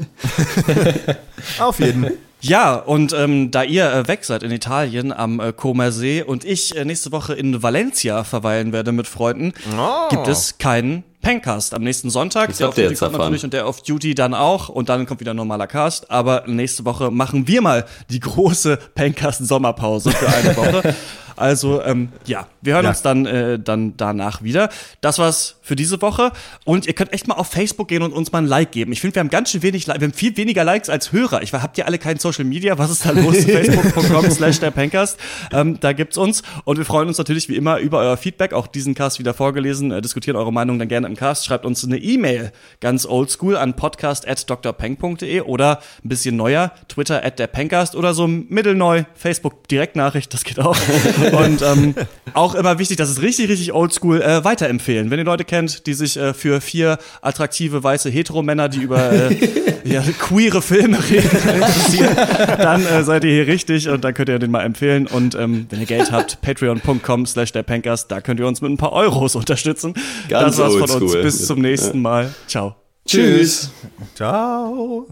[1.59, 2.07] Auf jeden.
[2.41, 6.45] Ja, und ähm, da ihr äh, weg seid in Italien am äh, Comer See und
[6.45, 10.09] ich äh, nächste Woche in Valencia verweilen werde mit Freunden, Oh.
[10.09, 12.49] gibt es keinen Pencast am nächsten Sonntag.
[12.49, 13.27] Das der auf Duty jetzt kommt erfahren.
[13.33, 16.11] natürlich und der auf Duty dann auch und dann kommt wieder ein normaler Cast.
[16.11, 20.95] Aber nächste Woche machen wir mal die große Pencast Sommerpause für eine Woche.
[21.41, 22.91] Also, ähm, ja, wir hören Ja.
[22.91, 24.71] uns dann, äh, dann danach wieder.
[25.01, 26.33] Das war's für diese Woche.
[26.65, 28.91] Und ihr könnt echt mal auf Facebook gehen und uns mal ein Like geben.
[28.91, 31.43] Ich finde, wir haben ganz schön wenig, wir haben viel weniger Likes als Hörer.
[31.43, 32.77] Ich weiß, habt ihr alle kein Social Media?
[32.77, 33.37] Was ist da los?
[33.45, 35.17] Facebook.com slash der Pencast.
[35.53, 36.43] Ähm, da gibt's uns.
[36.65, 38.53] Und wir freuen uns natürlich wie immer über euer Feedback.
[38.53, 39.93] Auch diesen Cast wieder vorgelesen.
[39.93, 41.45] Äh, diskutiert eure Meinung dann gerne im Cast.
[41.45, 47.25] Schreibt uns eine E-Mail, ganz oldschool, an podcast at drpeng.de oder ein bisschen neuer, Twitter
[47.25, 50.77] at der Pencast oder so mittelneu, Facebook Direktnachricht, das geht auch.
[51.33, 51.95] Und ähm,
[52.35, 55.11] auch immer wichtig, das ist richtig, richtig oldschool, äh, weiterempfehlen.
[55.11, 59.37] Wenn ihr Leute kennt, die sich äh, für vier attraktive weiße Heteromänner, die über äh,
[59.85, 62.17] ja, queere Filme reden, interessieren,
[62.59, 65.07] dann äh, seid ihr hier richtig und dann könnt ihr den mal empfehlen.
[65.07, 68.71] Und ähm, wenn ihr Geld habt, patreon.com slash der Pencast, da könnt ihr uns mit
[68.71, 69.95] ein paar Euros unterstützen.
[70.29, 70.98] Ganz das war's von uns.
[71.03, 71.23] Oldschool.
[71.23, 72.35] Bis zum nächsten Mal.
[72.47, 72.77] Ciao.
[73.07, 73.73] Tschüss.
[74.15, 75.07] Ciao.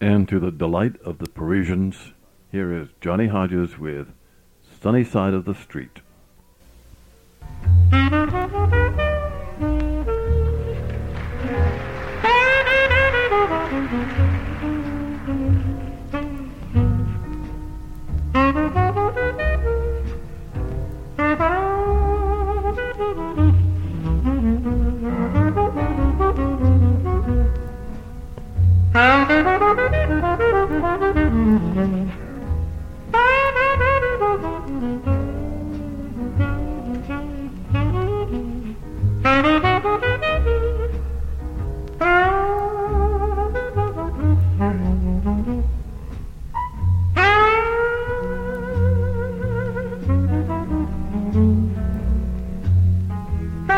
[0.00, 2.12] And to the delight of the Parisians,
[2.52, 4.06] here is Johnny Hodges with
[4.80, 6.02] Sunny Side of the Street.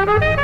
[0.01, 0.40] Und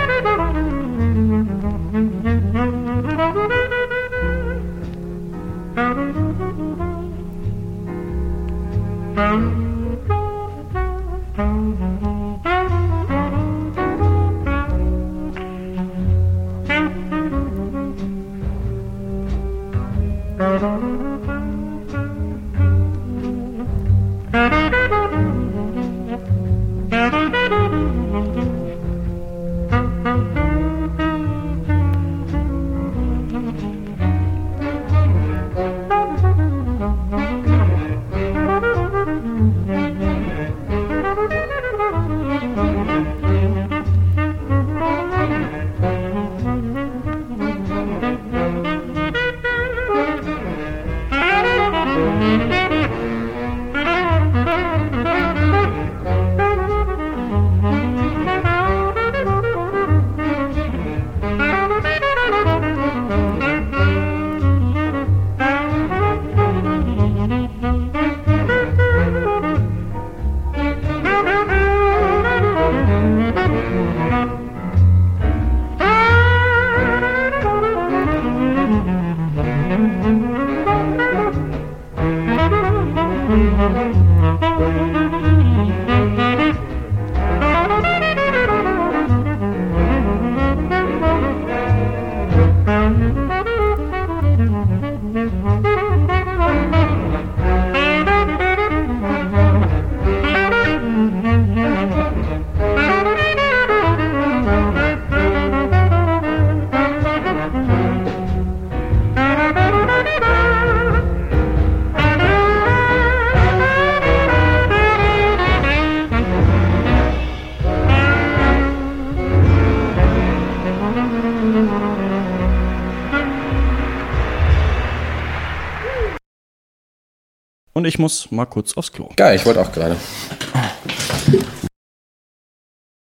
[127.97, 129.09] Ich muss mal kurz aufs Klo.
[129.17, 129.97] Geil, ich wollte auch gerade.